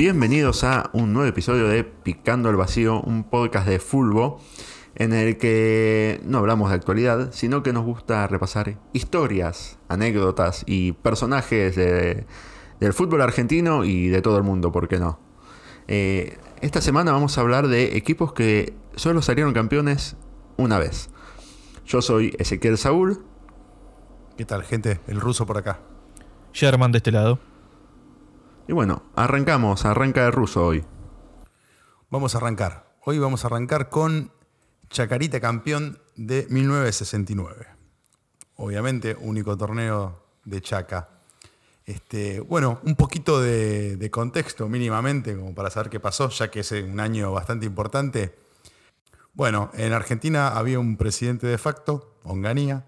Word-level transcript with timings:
Bienvenidos 0.00 0.64
a 0.64 0.88
un 0.94 1.12
nuevo 1.12 1.28
episodio 1.28 1.68
de 1.68 1.84
Picando 1.84 2.48
el 2.48 2.56
Vacío, 2.56 3.02
un 3.02 3.22
podcast 3.22 3.68
de 3.68 3.78
Fulbo 3.78 4.40
en 4.94 5.12
el 5.12 5.36
que 5.36 6.22
no 6.24 6.38
hablamos 6.38 6.70
de 6.70 6.76
actualidad, 6.76 7.32
sino 7.32 7.62
que 7.62 7.74
nos 7.74 7.84
gusta 7.84 8.26
repasar 8.26 8.78
historias, 8.94 9.78
anécdotas 9.90 10.64
y 10.66 10.92
personajes 10.92 11.76
de- 11.76 12.24
del 12.80 12.94
fútbol 12.94 13.20
argentino 13.20 13.84
y 13.84 14.08
de 14.08 14.22
todo 14.22 14.38
el 14.38 14.42
mundo, 14.42 14.72
¿por 14.72 14.88
qué 14.88 14.98
no? 14.98 15.20
Eh, 15.86 16.38
esta 16.62 16.80
semana 16.80 17.12
vamos 17.12 17.36
a 17.36 17.42
hablar 17.42 17.68
de 17.68 17.98
equipos 17.98 18.32
que 18.32 18.72
solo 18.96 19.20
salieron 19.20 19.52
campeones 19.52 20.16
una 20.56 20.78
vez. 20.78 21.10
Yo 21.84 22.00
soy 22.00 22.34
Ezequiel 22.38 22.78
Saúl. 22.78 23.22
¿Qué 24.38 24.46
tal, 24.46 24.62
gente? 24.62 24.98
El 25.08 25.20
ruso 25.20 25.44
por 25.44 25.58
acá. 25.58 25.80
Sherman 26.54 26.90
de 26.90 26.96
este 26.96 27.12
lado. 27.12 27.49
Y 28.68 28.72
bueno, 28.72 29.02
arrancamos, 29.16 29.84
arranca 29.84 30.26
el 30.26 30.32
ruso 30.32 30.66
hoy. 30.66 30.84
Vamos 32.08 32.34
a 32.34 32.38
arrancar. 32.38 32.96
Hoy 33.04 33.18
vamos 33.18 33.44
a 33.44 33.48
arrancar 33.48 33.88
con 33.88 34.32
Chacarita 34.88 35.40
campeón 35.40 35.98
de 36.16 36.46
1969. 36.50 37.66
Obviamente, 38.56 39.16
único 39.18 39.56
torneo 39.56 40.22
de 40.44 40.60
Chaca. 40.60 41.08
Este, 41.86 42.40
bueno, 42.40 42.80
un 42.84 42.94
poquito 42.94 43.40
de, 43.40 43.96
de 43.96 44.10
contexto 44.10 44.68
mínimamente, 44.68 45.36
como 45.36 45.54
para 45.54 45.70
saber 45.70 45.90
qué 45.90 45.98
pasó, 45.98 46.28
ya 46.28 46.50
que 46.50 46.60
es 46.60 46.70
un 46.72 47.00
año 47.00 47.32
bastante 47.32 47.66
importante. 47.66 48.36
Bueno, 49.32 49.70
en 49.74 49.92
Argentina 49.92 50.48
había 50.48 50.78
un 50.78 50.96
presidente 50.96 51.46
de 51.46 51.58
facto, 51.58 52.18
Onganía. 52.24 52.86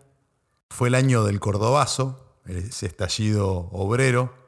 Fue 0.68 0.88
el 0.88 0.94
año 0.94 1.24
del 1.24 1.40
Cordobazo, 1.40 2.36
ese 2.46 2.86
estallido 2.86 3.68
obrero. 3.72 4.41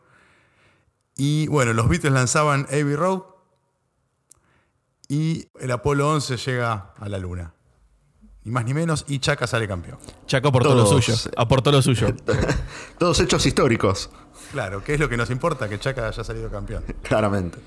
Y 1.16 1.46
bueno, 1.48 1.72
los 1.72 1.88
Beatles 1.88 2.12
lanzaban 2.12 2.66
Abbey 2.70 2.96
Road 2.96 3.22
y 5.08 5.48
el 5.60 5.70
Apolo 5.70 6.10
11 6.10 6.36
llega 6.38 6.92
a 6.96 7.08
la 7.08 7.18
Luna. 7.18 7.54
Ni 8.42 8.50
más 8.50 8.64
ni 8.64 8.74
menos, 8.74 9.06
y 9.08 9.20
Chaca 9.20 9.46
sale 9.46 9.66
campeón. 9.66 9.98
Chaco 10.26 10.48
aportó 10.48 10.74
lo 10.74 10.84
suyo. 10.84 11.14
Aportó 11.36 11.72
lo 11.72 11.80
suyo. 11.80 12.08
Todos 12.98 13.20
hechos 13.20 13.46
históricos, 13.46 14.10
Claro, 14.52 14.84
¿qué 14.84 14.94
es 14.94 15.00
lo 15.00 15.08
que 15.08 15.16
nos 15.16 15.30
importa? 15.30 15.68
Que 15.68 15.78
Chaca 15.80 16.06
haya 16.06 16.22
salido 16.22 16.50
campeón. 16.50 16.84
claramente. 17.02 17.58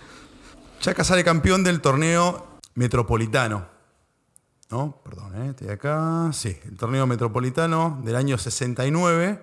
Chaca 0.79 1.03
sale 1.03 1.23
campeón 1.23 1.63
del 1.63 1.81
torneo 1.81 2.59
metropolitano. 2.75 3.65
¿No? 4.69 5.01
Perdón, 5.03 5.41
¿eh? 5.41 5.49
estoy 5.49 5.69
acá. 5.69 6.29
Sí, 6.31 6.57
el 6.65 6.77
torneo 6.77 7.07
metropolitano 7.07 7.99
del 8.03 8.15
año 8.15 8.37
69, 8.37 9.41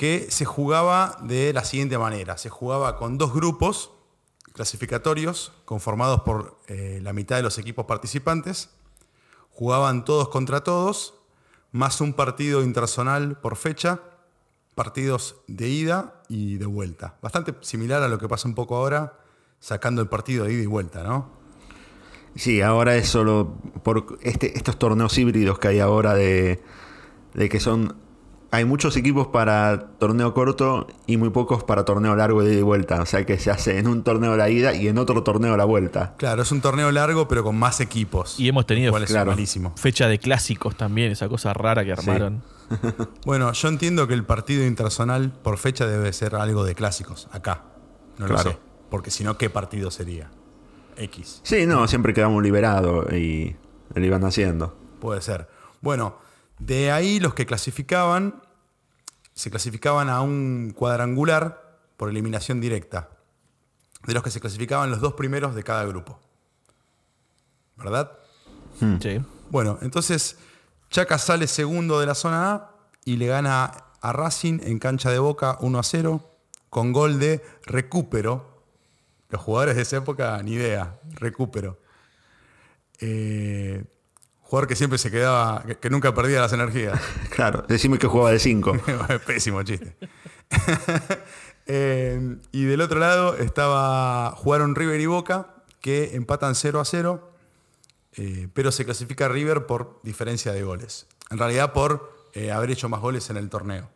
que 0.00 0.30
se 0.30 0.46
jugaba 0.46 1.18
de 1.20 1.52
la 1.52 1.62
siguiente 1.62 1.98
manera. 1.98 2.38
Se 2.38 2.48
jugaba 2.48 2.96
con 2.96 3.18
dos 3.18 3.34
grupos 3.34 3.90
clasificatorios 4.54 5.52
conformados 5.66 6.22
por 6.22 6.58
eh, 6.68 7.00
la 7.02 7.12
mitad 7.12 7.36
de 7.36 7.42
los 7.42 7.58
equipos 7.58 7.84
participantes. 7.84 8.70
Jugaban 9.50 10.06
todos 10.06 10.30
contra 10.30 10.64
todos, 10.64 11.12
más 11.70 12.00
un 12.00 12.14
partido 12.14 12.62
interzonal 12.62 13.38
por 13.42 13.56
fecha, 13.56 14.00
partidos 14.74 15.36
de 15.48 15.68
ida 15.68 16.22
y 16.30 16.56
de 16.56 16.64
vuelta. 16.64 17.18
Bastante 17.20 17.54
similar 17.60 18.02
a 18.02 18.08
lo 18.08 18.16
que 18.16 18.26
pasa 18.26 18.48
un 18.48 18.54
poco 18.54 18.76
ahora, 18.76 19.18
sacando 19.58 20.00
el 20.00 20.08
partido 20.08 20.46
de 20.46 20.54
ida 20.54 20.62
y 20.62 20.66
vuelta, 20.66 21.02
¿no? 21.02 21.28
Sí, 22.36 22.62
ahora 22.62 22.96
es 22.96 23.06
solo 23.06 23.58
por 23.82 24.18
este, 24.22 24.56
estos 24.56 24.78
torneos 24.78 25.18
híbridos 25.18 25.58
que 25.58 25.68
hay 25.68 25.80
ahora 25.80 26.14
de, 26.14 26.62
de 27.34 27.48
que 27.50 27.60
son... 27.60 28.08
Hay 28.52 28.64
muchos 28.64 28.96
equipos 28.96 29.28
para 29.28 29.90
torneo 29.98 30.34
corto 30.34 30.88
y 31.06 31.16
muy 31.16 31.30
pocos 31.30 31.62
para 31.62 31.84
torneo 31.84 32.16
largo 32.16 32.42
de 32.42 32.52
ida 32.52 32.60
y 32.60 32.62
vuelta. 32.62 33.00
O 33.00 33.06
sea 33.06 33.24
que 33.24 33.38
se 33.38 33.50
hace 33.52 33.78
en 33.78 33.86
un 33.86 34.02
torneo 34.02 34.36
la 34.36 34.50
ida 34.50 34.74
y 34.74 34.88
en 34.88 34.98
otro 34.98 35.22
torneo 35.22 35.56
la 35.56 35.64
vuelta. 35.64 36.14
Claro, 36.16 36.42
es 36.42 36.50
un 36.50 36.60
torneo 36.60 36.90
largo, 36.90 37.28
pero 37.28 37.44
con 37.44 37.56
más 37.56 37.80
equipos. 37.80 38.40
Y 38.40 38.48
hemos 38.48 38.66
tenido 38.66 38.92
claro. 39.06 39.30
malísimo. 39.30 39.72
fecha 39.76 40.08
de 40.08 40.18
clásicos 40.18 40.76
también, 40.76 41.12
esa 41.12 41.28
cosa 41.28 41.52
rara 41.52 41.84
que 41.84 41.92
armaron. 41.92 42.42
Bueno, 43.26 43.50
yo 43.52 43.68
entiendo 43.68 44.06
que 44.06 44.14
el 44.14 44.24
partido 44.24 44.64
interzonal 44.64 45.32
por 45.32 45.58
fecha 45.58 45.88
debe 45.88 46.12
ser 46.12 46.36
algo 46.36 46.64
de 46.64 46.76
clásicos, 46.76 47.28
acá. 47.32 47.64
No 48.16 48.28
lo 48.28 48.34
Claro. 48.34 48.50
sé. 48.52 48.58
Porque 48.90 49.10
si 49.10 49.24
no, 49.24 49.36
¿qué 49.38 49.50
partido 49.50 49.90
sería? 49.90 50.30
X. 50.96 51.40
Sí, 51.42 51.66
no, 51.66 51.88
siempre 51.88 52.14
quedamos 52.14 52.42
liberados 52.44 53.12
y 53.12 53.56
lo 53.94 54.04
iban 54.04 54.24
haciendo. 54.24 54.76
Puede 55.00 55.20
ser. 55.20 55.48
Bueno, 55.80 56.18
de 56.60 56.92
ahí 56.92 57.18
los 57.18 57.34
que 57.34 57.44
clasificaban, 57.44 58.40
se 59.40 59.50
clasificaban 59.50 60.10
a 60.10 60.20
un 60.20 60.74
cuadrangular 60.76 61.80
por 61.96 62.10
eliminación 62.10 62.60
directa. 62.60 63.08
De 64.06 64.12
los 64.12 64.22
que 64.22 64.30
se 64.30 64.38
clasificaban 64.38 64.90
los 64.90 65.00
dos 65.00 65.14
primeros 65.14 65.54
de 65.54 65.62
cada 65.62 65.86
grupo. 65.86 66.20
¿Verdad? 67.76 68.12
Sí. 69.00 69.18
Bueno, 69.48 69.78
entonces 69.80 70.36
Chaca 70.90 71.16
sale 71.16 71.46
segundo 71.46 71.98
de 72.00 72.04
la 72.04 72.14
zona 72.14 72.52
A 72.52 72.70
y 73.06 73.16
le 73.16 73.28
gana 73.28 73.72
a 74.02 74.12
Racing 74.12 74.60
en 74.62 74.78
cancha 74.78 75.10
de 75.10 75.18
Boca 75.18 75.56
1 75.60 75.78
a 75.78 75.82
0 75.82 76.30
con 76.68 76.92
gol 76.92 77.18
de 77.18 77.42
Recupero. 77.64 78.62
Los 79.30 79.40
jugadores 79.40 79.76
de 79.76 79.82
esa 79.82 79.96
época, 79.96 80.42
ni 80.42 80.52
idea, 80.52 81.00
Recupero. 81.14 81.80
Eh, 82.98 83.84
jugador 84.50 84.66
que 84.68 84.74
siempre 84.74 84.98
se 84.98 85.12
quedaba, 85.12 85.62
que, 85.64 85.76
que 85.76 85.90
nunca 85.90 86.12
perdía 86.12 86.40
las 86.40 86.52
energías. 86.52 87.00
Claro, 87.30 87.64
decime 87.68 87.98
que 87.98 88.08
jugaba 88.08 88.32
de 88.32 88.40
5. 88.40 88.72
Pésimo 89.26 89.62
chiste. 89.62 89.96
Eh, 91.72 92.36
y 92.50 92.64
del 92.64 92.80
otro 92.80 92.98
lado 92.98 93.36
estaba, 93.36 94.32
jugaron 94.32 94.74
River 94.74 95.00
y 95.00 95.06
Boca, 95.06 95.54
que 95.80 96.16
empatan 96.16 96.56
0 96.56 96.80
a 96.80 96.84
0, 96.84 97.32
eh, 98.16 98.48
pero 98.52 98.72
se 98.72 98.84
clasifica 98.84 99.28
River 99.28 99.66
por 99.66 100.00
diferencia 100.02 100.52
de 100.52 100.64
goles. 100.64 101.06
En 101.30 101.38
realidad 101.38 101.72
por 101.72 102.12
eh, 102.32 102.50
haber 102.50 102.72
hecho 102.72 102.88
más 102.88 103.00
goles 103.00 103.30
en 103.30 103.36
el 103.36 103.48
torneo. 103.48 103.88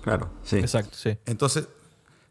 Claro, 0.00 0.30
sí. 0.42 0.56
Exacto, 0.56 0.96
sí. 0.96 1.18
Entonces, 1.26 1.68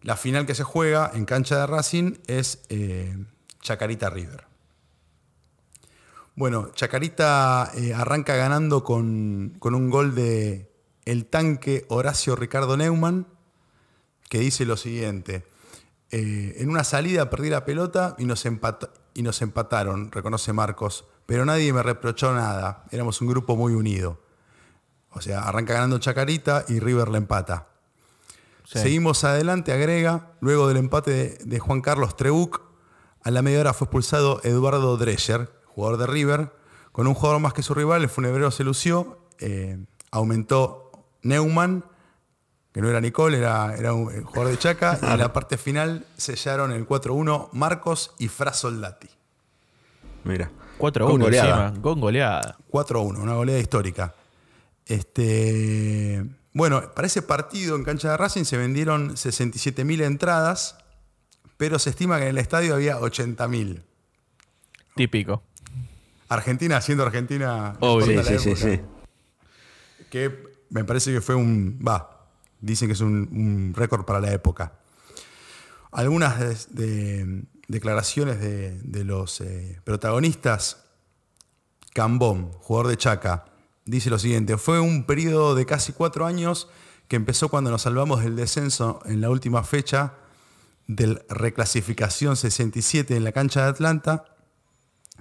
la 0.02 0.18
final 0.18 0.48
que 0.48 0.56
se 0.56 0.64
juega 0.64 1.12
en 1.14 1.26
cancha 1.26 1.60
de 1.60 1.68
Racing 1.68 2.14
es 2.26 2.64
eh, 2.70 3.16
Chacarita 3.62 4.10
River. 4.10 4.46
Bueno, 6.38 6.70
Chacarita 6.76 7.72
eh, 7.76 7.96
arranca 7.96 8.36
ganando 8.36 8.84
con, 8.84 9.56
con 9.58 9.74
un 9.74 9.90
gol 9.90 10.14
de 10.14 10.72
el 11.06 11.26
tanque 11.26 11.88
Horacio 11.90 12.36
Ricardo 12.36 12.78
Neumann, 12.78 13.26
que 14.30 14.38
dice 14.38 14.64
lo 14.64 14.78
siguiente. 14.78 15.48
eh, 16.12 16.58
en 16.60 16.70
una 16.70 16.84
salida 16.84 17.32
perdí 17.32 17.50
la 17.50 17.66
pelota 17.66 18.16
y 18.20 18.26
nos, 18.26 18.46
y 19.16 19.24
nos 19.24 19.42
empataron, 19.42 20.12
reconoce 20.12 20.54
Marcos, 20.54 21.06
pero 21.26 21.44
nadie 21.44 21.74
me 21.74 21.82
reprochó 21.82 22.32
nada. 22.36 22.86
Éramos 22.92 23.20
un 23.20 23.30
grupo 23.30 23.56
muy 23.56 23.74
unido. 23.74 24.22
O 25.10 25.22
sea, 25.22 25.42
arranca 25.42 25.74
ganando 25.74 25.98
Chacarita 25.98 26.66
y 26.68 26.80
River 26.80 27.10
le 27.10 27.18
empata. 27.18 27.70
Sí. 28.64 28.78
Seguimos 28.78 29.24
adelante, 29.24 29.74
agrega. 29.74 30.34
Luego 30.40 30.68
del 30.68 30.78
empate 30.78 31.12
de, 31.12 31.38
de 31.44 31.60
Juan 31.60 31.82
Carlos 31.82 32.16
Trebuc, 32.16 32.62
a 33.24 33.32
la 33.32 33.42
media 33.42 33.62
hora 33.62 33.74
fue 33.74 33.86
expulsado 33.86 34.40
Eduardo 34.44 34.98
Drescher, 34.98 35.57
jugador 35.78 36.00
de 36.00 36.08
River. 36.08 36.52
Con 36.92 37.06
un 37.06 37.14
jugador 37.14 37.40
más 37.40 37.54
que 37.54 37.62
su 37.62 37.76
rival, 37.76 38.02
el 38.02 38.10
funebrero 38.10 38.50
se 38.50 38.64
lució. 38.64 39.20
eh, 39.38 39.78
aumentó 40.10 40.92
Neumann, 41.22 41.86
que 42.74 42.82
no 42.82 42.90
era 42.90 43.00
Nicole, 43.00 43.38
era, 43.38 43.76
era 43.76 43.94
un 43.94 44.12
eh, 44.12 44.24
jugador 44.24 44.50
de 44.50 44.58
Chaca. 44.58 44.98
Y 45.00 45.06
en 45.06 45.20
la 45.20 45.32
parte 45.34 45.58
final 45.58 46.08
sellaron 46.18 46.72
el 46.72 46.88
4-1 46.88 47.50
Marcos 47.52 48.16
y 48.18 48.28
Fra 48.28 48.54
Soldati. 48.54 49.08
Mira. 50.24 50.50
4-1 50.80 51.06
Con 51.06 51.20
goleada. 51.20 51.68
encima, 51.68 51.82
con 51.84 52.02
goleada. 52.02 52.58
4-1, 52.72 53.20
una 53.20 53.36
goleada 53.36 53.60
histórica. 53.62 54.16
Este, 54.88 56.26
bueno, 56.54 56.92
para 56.96 57.06
ese 57.06 57.22
partido 57.22 57.76
en 57.76 57.84
cancha 57.84 58.10
de 58.12 58.18
Racing 58.18 58.46
se 58.46 58.58
vendieron 58.58 59.12
67.000 59.16 60.02
entradas, 60.04 60.78
pero 61.58 61.78
se 61.78 61.92
estima 61.92 62.18
que 62.18 62.24
en 62.24 62.30
el 62.30 62.38
estadio 62.40 62.74
había 62.74 63.00
80.000. 63.00 63.84
Típico. 64.96 65.44
Argentina 66.30 66.82
siendo 66.82 67.04
Argentina. 67.04 67.76
Obvio. 67.80 68.24
Sí, 68.24 68.40
sí, 68.40 68.56
sí. 68.56 68.82
Que 70.10 70.44
me 70.70 70.84
parece 70.84 71.12
que 71.14 71.22
fue 71.22 71.36
un. 71.36 71.80
Va, 71.86 72.28
dicen 72.60 72.88
que 72.88 72.94
es 72.94 73.02
un, 73.02 73.30
un 73.32 73.74
récord 73.76 74.06
para 74.06 74.20
la 74.20 74.32
época. 74.34 74.74
Algunas 75.92 76.40
de- 76.40 76.86
de- 76.86 77.44
declaraciones 77.68 78.40
de, 78.40 78.80
de 78.82 79.04
los 79.04 79.42
eh, 79.42 79.80
protagonistas. 79.84 80.84
Cambón, 81.94 82.52
jugador 82.52 82.88
de 82.90 82.98
Chaca, 82.98 83.46
dice 83.86 84.10
lo 84.10 84.20
siguiente: 84.20 84.58
Fue 84.58 84.80
un 84.80 85.06
periodo 85.06 85.56
de 85.56 85.66
casi 85.66 85.94
cuatro 85.94 86.26
años 86.26 86.70
que 87.08 87.16
empezó 87.16 87.50
cuando 87.50 87.72
nos 87.72 87.84
salvamos 87.84 88.24
del 88.24 88.36
descenso 88.36 89.00
en 89.06 89.22
la 89.22 89.30
última 89.30 89.64
fecha 89.64 90.14
del 90.88 91.22
reclasificación 91.30 92.36
67 92.36 93.16
en 93.16 93.24
la 93.24 93.32
cancha 93.32 93.64
de 93.64 93.70
Atlanta. 93.70 94.26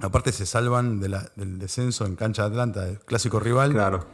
Aparte 0.01 0.31
se 0.33 0.45
salvan 0.47 1.01
de 1.01 1.09
la- 1.09 1.31
del 1.37 1.59
descenso 1.59 2.05
en 2.07 2.17
cancha 2.17 2.43
de 2.43 2.49
Atlanta, 2.49 2.89
el 2.89 2.99
clásico 3.01 3.41
rival. 3.41 3.73
Claro. 3.73 4.07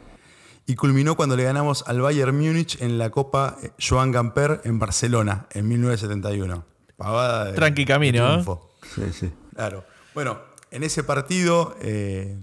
Y 0.65 0.75
culminó 0.75 1.15
cuando 1.15 1.35
le 1.35 1.43
ganamos 1.43 1.83
al 1.87 1.99
Bayern 2.01 2.35
Múnich 2.37 2.81
en 2.81 2.97
la 2.97 3.09
Copa 3.09 3.57
eh, 3.61 3.71
Joan 3.79 4.11
Gamper 4.11 4.61
en 4.63 4.79
Barcelona 4.79 5.47
en 5.51 5.67
1971. 5.67 6.63
Pavada 6.95 7.45
de, 7.45 7.53
Tranqui 7.53 7.85
camino, 7.85 8.37
de 8.37 8.43
¿eh? 8.43 8.55
Sí, 8.95 9.01
sí. 9.11 9.33
Claro. 9.55 9.83
Bueno, 10.13 10.39
en 10.71 10.83
ese 10.83 11.03
partido, 11.03 11.75
eh, 11.81 12.37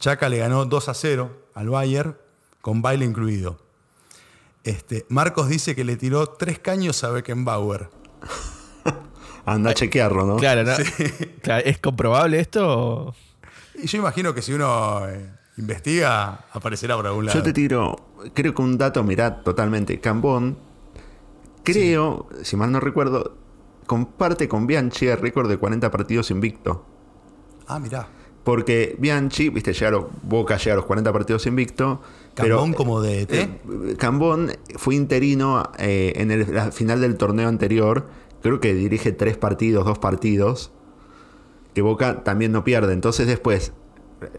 Chaca 0.00 0.28
le 0.28 0.38
ganó 0.38 0.64
2 0.64 0.88
a 0.88 0.94
0 0.94 1.30
al 1.54 1.68
Bayern, 1.68 2.16
con 2.60 2.82
baile 2.82 3.04
incluido. 3.04 3.58
Este, 4.64 5.06
Marcos 5.10 5.48
dice 5.48 5.76
que 5.76 5.84
le 5.84 5.96
tiró 5.96 6.26
tres 6.26 6.58
caños 6.58 7.04
a 7.04 7.10
Beckenbauer. 7.10 7.88
Anda 9.46 9.70
a 9.70 9.74
chequearlo, 9.74 10.24
¿no? 10.24 10.36
Claro, 10.36 10.64
¿no? 10.64 10.72
Claro, 11.42 11.64
¿es 11.64 11.78
comprobable 11.78 12.40
esto? 12.40 13.14
Y 13.74 13.86
yo 13.86 13.98
imagino 13.98 14.34
que 14.34 14.42
si 14.42 14.52
uno 14.52 15.06
eh, 15.08 15.28
investiga, 15.58 16.46
aparecerá 16.52 16.96
por 16.96 17.06
algún 17.06 17.26
lado. 17.26 17.38
Yo 17.38 17.42
te 17.42 17.52
tiro, 17.52 17.96
creo 18.32 18.54
que 18.54 18.62
un 18.62 18.78
dato, 18.78 19.02
mirá, 19.02 19.42
totalmente. 19.42 20.00
Cambón, 20.00 20.56
creo, 21.62 22.28
si 22.42 22.56
mal 22.56 22.72
no 22.72 22.80
recuerdo, 22.80 23.36
comparte 23.86 24.48
con 24.48 24.66
Bianchi 24.66 25.08
el 25.08 25.18
récord 25.18 25.48
de 25.48 25.58
40 25.58 25.90
partidos 25.90 26.30
invicto. 26.30 26.84
Ah, 27.66 27.78
mirá. 27.78 28.08
Porque 28.44 28.94
Bianchi, 28.98 29.48
viste, 29.48 29.72
llega 29.72 29.88
a 29.88 29.90
los, 29.90 30.04
Boca 30.22 30.58
llega 30.58 30.74
a 30.74 30.76
los 30.76 30.84
40 30.84 31.12
partidos 31.12 31.46
invicto. 31.46 32.02
Cambón 32.34 32.72
pero, 32.72 32.76
como 32.76 33.00
de 33.00 33.26
eh, 33.30 33.96
Cambón 33.96 34.52
fue 34.76 34.94
interino 34.94 35.70
eh, 35.78 36.12
en 36.16 36.30
el, 36.30 36.54
la 36.54 36.70
final 36.70 37.00
del 37.00 37.16
torneo 37.16 37.48
anterior. 37.48 38.06
Creo 38.44 38.60
que 38.60 38.72
dirige 38.74 39.10
tres 39.10 39.36
partidos, 39.36 39.84
dos 39.84 39.98
partidos. 39.98 40.70
Que 41.74 41.82
Boca 41.82 42.22
también 42.22 42.52
no 42.52 42.62
pierde. 42.62 42.92
Entonces 42.92 43.26
después 43.26 43.72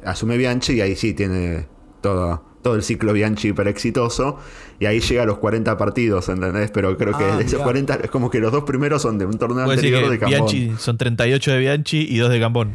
asume 0.05 0.37
Bianchi 0.37 0.73
y 0.73 0.81
ahí 0.81 0.95
sí 0.95 1.13
tiene 1.13 1.67
todo, 2.01 2.41
todo 2.61 2.75
el 2.75 2.83
ciclo 2.83 3.11
Bianchi 3.11 3.49
hiper 3.49 3.67
exitoso. 3.67 4.37
Y 4.79 4.85
ahí 4.85 4.99
llega 5.01 5.23
a 5.23 5.25
los 5.25 5.39
40 5.39 5.77
partidos, 5.77 6.29
¿entendés? 6.29 6.71
Pero 6.71 6.95
creo 6.97 7.17
que 7.17 7.23
Ah, 7.25 7.35
de 7.37 7.43
esos 7.43 7.53
mirá. 7.55 7.63
40 7.65 7.95
es 8.03 8.09
como 8.11 8.29
que 8.29 8.39
los 8.39 8.51
dos 8.53 8.63
primeros 8.63 9.01
son 9.01 9.17
de 9.17 9.25
un 9.25 9.37
torneo 9.37 9.67
decir 9.67 9.93
anterior 9.95 10.09
de 10.11 10.19
Cambón. 10.19 10.37
Bianchi 10.51 10.71
son 10.77 10.97
38 10.97 11.51
de 11.51 11.59
Bianchi 11.59 12.07
y 12.09 12.17
2 12.19 12.29
de 12.29 12.39
Gambón. 12.39 12.71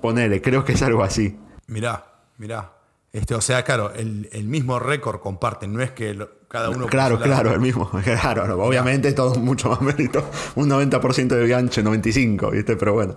Ponele, 0.00 0.40
creo 0.42 0.64
que 0.64 0.72
es 0.72 0.82
algo 0.82 1.02
así. 1.04 1.36
Mirá, 1.68 2.06
mirá. 2.38 2.72
Este, 3.12 3.34
o 3.34 3.40
sea, 3.40 3.62
claro, 3.62 3.92
el, 3.94 4.28
el 4.32 4.46
mismo 4.48 4.78
récord 4.78 5.20
comparten, 5.20 5.72
no 5.72 5.80
es 5.82 5.90
que 5.92 6.12
lo- 6.14 6.30
cada 6.48 6.70
uno... 6.70 6.82
por 6.82 6.90
Claro, 6.90 7.20
claro, 7.20 7.52
el 7.52 7.60
mismo. 7.60 7.90
Claro, 8.04 8.46
no, 8.46 8.54
obviamente 8.56 9.12
todo 9.12 9.34
mucho 9.36 9.68
más 9.70 9.80
mérito. 9.82 10.28
Un 10.54 10.68
90% 10.70 11.28
de 11.28 11.44
Bianchi, 11.44 11.80
95%, 11.82 12.50
¿viste? 12.52 12.76
Pero 12.76 12.94
bueno. 12.94 13.14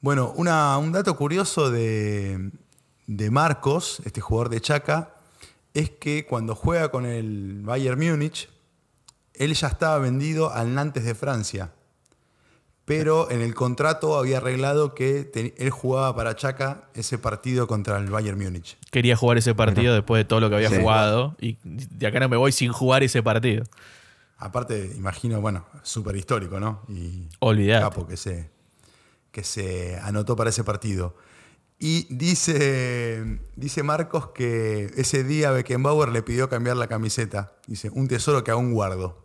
Bueno, 0.00 0.32
una- 0.36 0.76
un 0.78 0.92
dato 0.92 1.16
curioso 1.16 1.70
de, 1.70 2.50
de 3.06 3.30
Marcos, 3.30 4.00
este 4.04 4.20
jugador 4.20 4.48
de 4.50 4.60
Chaca, 4.60 5.14
es 5.74 5.90
que 5.90 6.26
cuando 6.26 6.54
juega 6.54 6.90
con 6.90 7.06
el 7.06 7.62
Bayern 7.62 7.98
Múnich, 7.98 8.48
él 9.34 9.54
ya 9.54 9.68
estaba 9.68 9.98
vendido 9.98 10.52
al 10.52 10.74
Nantes 10.74 11.04
de 11.04 11.14
Francia. 11.14 11.72
Pero 12.84 13.30
en 13.30 13.40
el 13.42 13.54
contrato 13.54 14.18
había 14.18 14.38
arreglado 14.38 14.92
que 14.94 15.22
te- 15.24 15.54
él 15.56 15.70
jugaba 15.70 16.14
para 16.16 16.34
Chaca 16.34 16.88
ese 16.94 17.16
partido 17.16 17.66
contra 17.68 17.96
el 17.98 18.10
Bayern 18.10 18.38
Múnich. 18.38 18.76
Quería 18.90 19.14
jugar 19.16 19.38
ese 19.38 19.54
partido 19.54 19.94
después 19.94 20.18
de 20.20 20.24
todo 20.24 20.40
lo 20.40 20.48
que 20.50 20.56
había 20.56 20.68
Sí. 20.68 20.80
jugado. 20.80 21.36
Y 21.40 21.58
de 21.64 22.06
acá 22.08 22.18
no 22.18 22.28
me 22.28 22.36
voy 22.36 22.50
sin 22.50 22.72
jugar 22.72 23.02
ese 23.04 23.22
partido. 23.22 23.64
Aparte, 24.36 24.92
imagino, 24.96 25.40
bueno, 25.40 25.64
súper 25.84 26.16
histórico, 26.16 26.58
¿no? 26.58 26.82
Y 26.88 27.28
Olvidate. 27.38 27.82
capo 27.84 28.08
que 28.08 28.16
se, 28.16 28.50
que 29.30 29.44
se 29.44 29.96
anotó 30.02 30.34
para 30.34 30.50
ese 30.50 30.64
partido. 30.64 31.14
Y 31.78 32.06
dice, 32.14 33.38
dice 33.56 33.82
Marcos 33.84 34.28
que 34.34 34.90
ese 34.96 35.22
día 35.24 35.50
Beckenbauer 35.52 36.08
le 36.10 36.22
pidió 36.22 36.48
cambiar 36.48 36.76
la 36.76 36.88
camiseta. 36.88 37.52
Dice, 37.68 37.90
un 37.92 38.08
tesoro 38.08 38.42
que 38.42 38.50
aún 38.50 38.72
guardo. 38.72 39.21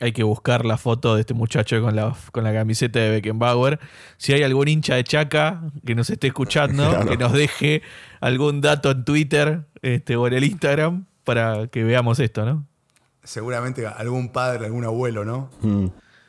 Hay 0.00 0.12
que 0.12 0.22
buscar 0.24 0.66
la 0.66 0.76
foto 0.76 1.14
de 1.14 1.22
este 1.22 1.32
muchacho 1.32 1.80
con 1.80 1.96
la, 1.96 2.14
con 2.32 2.44
la 2.44 2.52
camiseta 2.52 2.98
de 2.98 3.10
Beckenbauer. 3.10 3.80
Si 4.18 4.34
hay 4.34 4.42
algún 4.42 4.68
hincha 4.68 4.94
de 4.96 5.04
Chaca 5.04 5.62
que 5.86 5.94
nos 5.94 6.10
esté 6.10 6.26
escuchando, 6.26 6.86
Claro. 6.90 7.08
que 7.08 7.16
nos 7.16 7.32
deje 7.32 7.82
algún 8.20 8.60
dato 8.60 8.90
en 8.90 9.04
Twitter 9.04 9.66
este, 9.80 10.16
o 10.16 10.26
en 10.26 10.34
el 10.34 10.44
Instagram 10.44 11.06
para 11.24 11.68
que 11.68 11.82
veamos 11.82 12.18
esto, 12.20 12.44
¿no? 12.44 12.66
Seguramente 13.24 13.86
algún 13.86 14.28
padre, 14.30 14.66
algún 14.66 14.84
abuelo, 14.84 15.24
¿no? 15.24 15.48
Mm. 15.62 15.86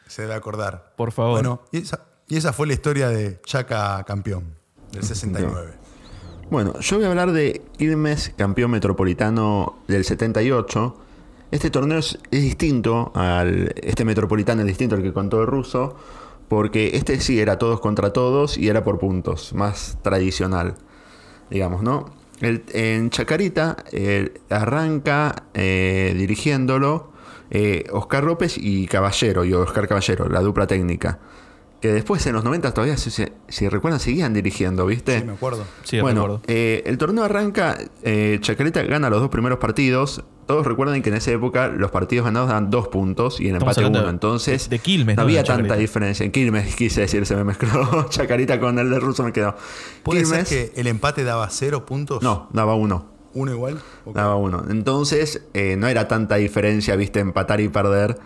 Se 0.08 0.22
debe 0.24 0.34
acordar. 0.36 0.94
Por 0.96 1.12
favor. 1.12 1.34
Bueno, 1.34 1.62
y 1.74 1.80
esa, 1.80 2.06
y 2.30 2.38
esa 2.38 2.54
fue 2.54 2.68
la 2.68 2.74
historia 2.74 3.10
de 3.10 3.42
Chaca 3.46 4.02
campeón 4.06 4.56
del 4.94 5.04
69. 5.04 5.74
Bueno, 6.50 6.80
yo 6.80 6.96
voy 6.96 7.06
a 7.06 7.10
hablar 7.10 7.34
de 7.34 7.62
Quilmes, 7.78 8.32
campeón 8.38 8.72
metropolitano 8.72 9.80
del 9.90 10.06
78. 10.06 11.02
Este 11.52 11.70
torneo 11.70 12.00
es, 12.00 12.20
distinto 12.32 13.12
al. 13.16 13.74
Este 13.82 14.06
metropolitano 14.06 14.62
es 14.62 14.68
distinto 14.68 14.96
al 14.96 15.04
que 15.04 15.14
contó 15.14 15.42
el 15.42 15.48
ruso. 15.48 15.96
Porque 16.48 16.92
este 16.94 17.20
sí 17.20 17.42
era 17.42 17.58
todos 17.58 17.82
contra 17.82 18.14
todos 18.14 18.58
y 18.58 18.70
era 18.70 18.84
por 18.84 19.00
puntos. 19.00 19.54
Más 19.54 19.98
tradicional. 20.02 20.76
Digamos, 21.50 21.84
¿no? 21.84 22.06
En 22.40 23.10
Chacarita 23.10 23.78
eh, 23.92 24.42
arranca 24.50 25.48
eh, 25.54 26.14
dirigiéndolo 26.16 27.12
eh, 27.50 27.86
Oscar 27.92 28.24
López 28.24 28.58
y 28.58 28.86
Caballero, 28.88 29.44
y 29.44 29.54
Oscar 29.54 29.88
Caballero, 29.88 30.30
la 30.30 30.42
dupla 30.42 30.68
técnica. 30.68 31.20
Que 31.82 31.90
después 31.94 32.26
en 32.26 32.34
los 32.34 32.44
90 32.44 32.74
todavía, 32.74 32.98
si, 32.98 33.12
si- 33.12 33.70
recuerdan, 33.70 34.00
seguían 34.00 34.34
dirigiendo, 34.34 34.88
¿viste? 34.88 35.20
Sí, 35.20 35.26
me 35.26 35.34
acuerdo. 35.34 35.64
Sí, 35.84 36.02
bueno, 36.02 36.22
recuerdo. 36.24 36.42
eh, 36.48 36.82
el 36.88 36.98
torneo 36.98 37.24
arranca, 37.24 37.78
eh, 38.02 38.40
Chacarita 38.42 38.82
gana 38.84 39.12
los 39.12 39.22
dos 39.22 39.30
primeros 39.30 39.60
partidos. 39.60 40.24
Todos 40.48 40.66
recuerden 40.66 41.04
que 41.04 41.10
en 41.10 41.16
esa 41.18 41.30
época 41.32 41.68
los 41.68 41.92
partidos 41.92 42.26
ganados 42.26 42.50
dan 42.50 42.72
dos 42.72 42.88
puntos 42.88 43.40
y 43.40 43.50
el 43.50 43.58
empate 43.58 43.86
uno. 43.86 44.10
Entonces 44.10 44.70
de 44.72 44.80
Quilmes, 44.80 45.18
no 45.18 45.22
¿no? 45.22 45.28
había 45.28 45.42
tanta 45.44 45.54
Chacarita. 45.64 45.76
diferencia. 45.76 46.26
En 46.26 46.32
Quilmes, 46.32 46.76
quise 46.78 47.02
decir, 47.02 47.26
se 47.28 47.36
me 47.36 47.44
mezcló 47.44 48.06
Chacarita 48.10 48.60
con 48.60 48.80
el 48.80 48.90
de 48.90 49.00
ruso, 49.00 49.24
me 49.24 49.32
quedó. 49.32 49.56
¿Puede 50.02 50.24
Quilmes, 50.24 50.48
ser 50.48 50.72
que 50.72 50.80
el 50.82 50.88
empate 50.88 51.24
daba 51.26 51.48
cero 51.52 51.86
puntos? 51.86 52.24
no, 52.24 52.50
daba 52.54 52.74
uno. 52.74 53.06
¿Uno 53.36 53.52
igual? 53.52 53.80
Daba 54.16 54.36
uno. 54.36 54.64
Entonces, 54.68 55.44
eh, 55.54 55.76
no 55.78 55.88
era 55.88 56.08
tanta 56.08 56.38
diferencia, 56.38 56.96
viste, 56.96 57.20
empatar 57.20 57.62
y 57.62 57.70
perder. 57.70 58.18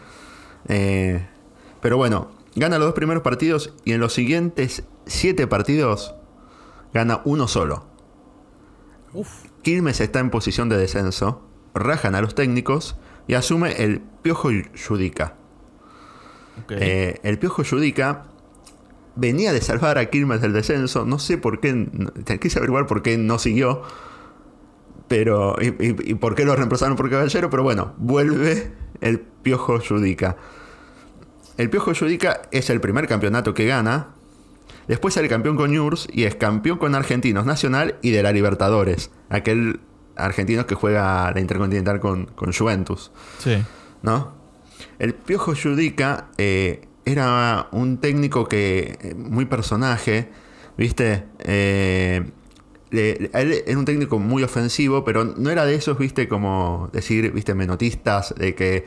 Pero 0.68 1.98
bueno, 1.98 2.30
gana 2.56 2.78
los 2.78 2.88
dos 2.88 2.94
primeros 2.96 3.24
partidos 3.24 3.74
y 3.86 3.94
en 3.94 4.00
los 4.00 4.14
siguientes 4.14 4.84
siete 5.06 5.48
partidos 5.48 6.16
gana 6.94 7.22
uno 7.26 7.48
solo. 7.48 7.86
Quilmes 9.62 10.00
está 10.02 10.20
en 10.20 10.30
posición 10.30 10.70
de 10.70 10.78
descenso, 10.78 11.42
rajan 11.74 12.16
a 12.16 12.22
los 12.22 12.36
técnicos 12.36 12.98
y 13.28 13.34
asume 13.36 13.84
el 13.84 14.02
Piojo 14.22 14.50
Yudica. 14.52 15.36
Ok. 16.64 16.72
Eh, 16.72 17.20
el 17.24 17.38
Piojo 17.40 17.64
Yudica 17.64 18.24
venía 19.16 19.54
de 19.54 19.62
salvar 19.62 19.98
a 19.98 20.10
Quilmes 20.10 20.42
del 20.42 20.54
descenso. 20.54 21.06
No 21.06 21.20
sé 21.20 21.38
por 21.38 21.60
qué. 21.60 21.88
Quise 22.42 22.60
averiguar 22.60 22.88
por 22.88 23.02
qué 23.02 23.18
no 23.18 23.40
siguió. 23.40 23.84
Pero. 25.08 25.56
Y, 25.62 25.68
y- 25.68 26.12
y 26.12 26.14
por 26.16 26.36
qué 26.36 26.46
lo 26.46 26.56
reemplazaron 26.56 26.96
por 26.96 27.10
Caballero. 27.10 27.50
Pero 27.50 27.64
bueno, 27.64 27.94
vuelve 27.98 28.72
el 29.02 29.20
Piojo 29.20 29.80
Yudica. 29.80 30.38
El 31.62 31.70
Piojo 31.70 31.92
Yudica 31.94 32.42
es 32.52 32.72
el 32.72 32.82
primer 32.82 33.08
campeonato 33.08 33.54
que 33.54 33.68
gana. 33.68 34.08
Después 34.88 35.14
sale 35.14 35.30
campeón 35.30 35.56
con 35.58 35.72
Newell's 35.72 36.08
y 36.12 36.24
es 36.24 36.34
campeón 36.36 36.80
con 36.80 36.96
Argentinos 36.96 37.46
Nacional 37.46 37.98
y 38.02 38.10
de 38.10 38.24
la 38.24 38.32
Libertadores. 38.32 39.12
Aquel 39.30 39.80
argentino 40.16 40.66
que 40.66 40.74
juega 40.74 41.32
la 41.32 41.40
Intercontinental 41.40 42.00
con, 42.00 42.26
con 42.26 42.52
Juventus. 42.52 43.12
sí. 43.38 43.62
¿no? 44.02 44.34
El 44.98 45.14
Piojo 45.14 45.54
Judica 45.56 46.30
eh, 46.40 46.82
era 47.06 47.68
un 47.72 48.00
técnico 48.00 48.48
que 48.48 48.98
eh, 49.00 49.14
muy 49.16 49.46
personaje, 49.46 50.30
¿viste? 50.78 51.26
Eh, 51.40 52.24
le- 52.90 53.30
él 53.34 53.64
era 53.68 53.78
un 53.78 53.86
técnico 53.86 54.18
muy 54.18 54.42
ofensivo, 54.42 55.06
pero 55.06 55.24
no 55.26 55.52
era 55.52 55.66
de 55.66 55.76
esos, 55.76 56.00
¿viste? 56.00 56.28
Como 56.28 56.90
decir, 56.92 57.32
¿viste? 57.32 57.54
Menotistas, 57.54 58.34
de 58.36 58.56
que 58.56 58.86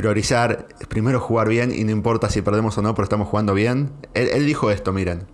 priorizar 0.00 0.66
primero 0.88 1.20
jugar 1.20 1.48
bien 1.48 1.72
y 1.74 1.84
no 1.84 1.90
importa 1.90 2.30
si 2.30 2.40
perdemos 2.40 2.76
o 2.78 2.82
no, 2.82 2.94
pero 2.94 3.04
estamos 3.04 3.28
jugando 3.28 3.52
bien. 3.52 3.92
Él, 4.14 4.28
él 4.32 4.46
dijo 4.46 4.70
esto, 4.70 4.92
miren. 4.92 5.26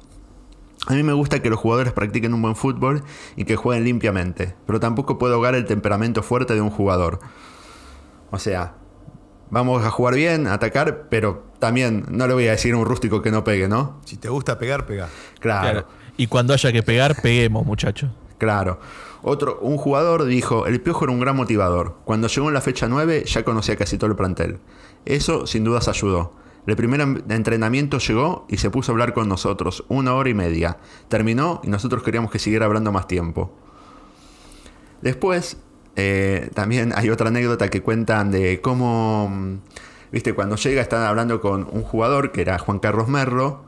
A 0.88 0.94
mí 0.94 1.02
me 1.02 1.12
gusta 1.12 1.40
que 1.40 1.50
los 1.50 1.58
jugadores 1.58 1.92
practiquen 1.92 2.34
un 2.34 2.42
buen 2.42 2.56
fútbol 2.56 3.02
y 3.36 3.44
que 3.44 3.56
jueguen 3.56 3.84
limpiamente, 3.84 4.54
pero 4.66 4.78
tampoco 4.78 5.18
puedo 5.18 5.34
ahogar 5.34 5.54
el 5.54 5.64
temperamento 5.64 6.22
fuerte 6.22 6.54
de 6.54 6.60
un 6.60 6.70
jugador. 6.70 7.20
O 8.30 8.38
sea, 8.38 8.74
vamos 9.50 9.84
a 9.84 9.90
jugar 9.90 10.14
bien, 10.14 10.46
a 10.46 10.54
atacar, 10.54 11.06
pero 11.08 11.44
también 11.58 12.04
no 12.08 12.26
le 12.26 12.34
voy 12.34 12.48
a 12.48 12.52
decir 12.52 12.74
a 12.74 12.76
un 12.76 12.84
rústico 12.84 13.22
que 13.22 13.30
no 13.30 13.44
pegue, 13.44 13.68
¿no? 13.68 14.00
Si 14.04 14.16
te 14.16 14.28
gusta 14.28 14.58
pegar, 14.58 14.86
pega. 14.86 15.08
Claro, 15.40 15.62
Claro. 15.62 15.86
Y 16.16 16.26
cuando 16.26 16.54
haya 16.54 16.72
que 16.72 16.82
pegar, 16.82 17.20
peguemos, 17.20 17.64
muchachos. 17.66 18.10
Claro. 18.38 18.78
Otro, 19.22 19.58
un 19.60 19.76
jugador 19.76 20.24
dijo, 20.24 20.66
el 20.66 20.80
Piojo 20.80 21.04
era 21.04 21.12
un 21.12 21.20
gran 21.20 21.36
motivador. 21.36 21.96
Cuando 22.04 22.28
llegó 22.28 22.48
en 22.48 22.54
la 22.54 22.60
fecha 22.60 22.86
9 22.88 23.24
ya 23.26 23.44
conocía 23.44 23.76
casi 23.76 23.98
todo 23.98 24.10
el 24.10 24.16
plantel. 24.16 24.58
Eso 25.04 25.46
sin 25.46 25.64
dudas 25.64 25.88
ayudó. 25.88 26.32
El 26.66 26.74
primer 26.74 27.00
entrenamiento 27.00 27.98
llegó 27.98 28.44
y 28.48 28.56
se 28.56 28.70
puso 28.70 28.90
a 28.90 28.94
hablar 28.94 29.14
con 29.14 29.28
nosotros, 29.28 29.84
una 29.88 30.14
hora 30.14 30.28
y 30.28 30.34
media. 30.34 30.78
Terminó 31.08 31.60
y 31.62 31.68
nosotros 31.68 32.02
queríamos 32.02 32.30
que 32.30 32.40
siguiera 32.40 32.66
hablando 32.66 32.90
más 32.90 33.06
tiempo. 33.06 33.52
Después, 35.00 35.58
eh, 35.94 36.50
también 36.54 36.92
hay 36.96 37.10
otra 37.10 37.28
anécdota 37.28 37.68
que 37.68 37.82
cuentan 37.82 38.32
de 38.32 38.60
cómo, 38.60 39.28
mm, 39.30 39.58
viste, 40.10 40.34
cuando 40.34 40.56
llega 40.56 40.82
están 40.82 41.02
hablando 41.02 41.40
con 41.40 41.68
un 41.70 41.82
jugador 41.82 42.32
que 42.32 42.40
era 42.40 42.58
Juan 42.58 42.80
Carlos 42.80 43.06
Merlo, 43.06 43.65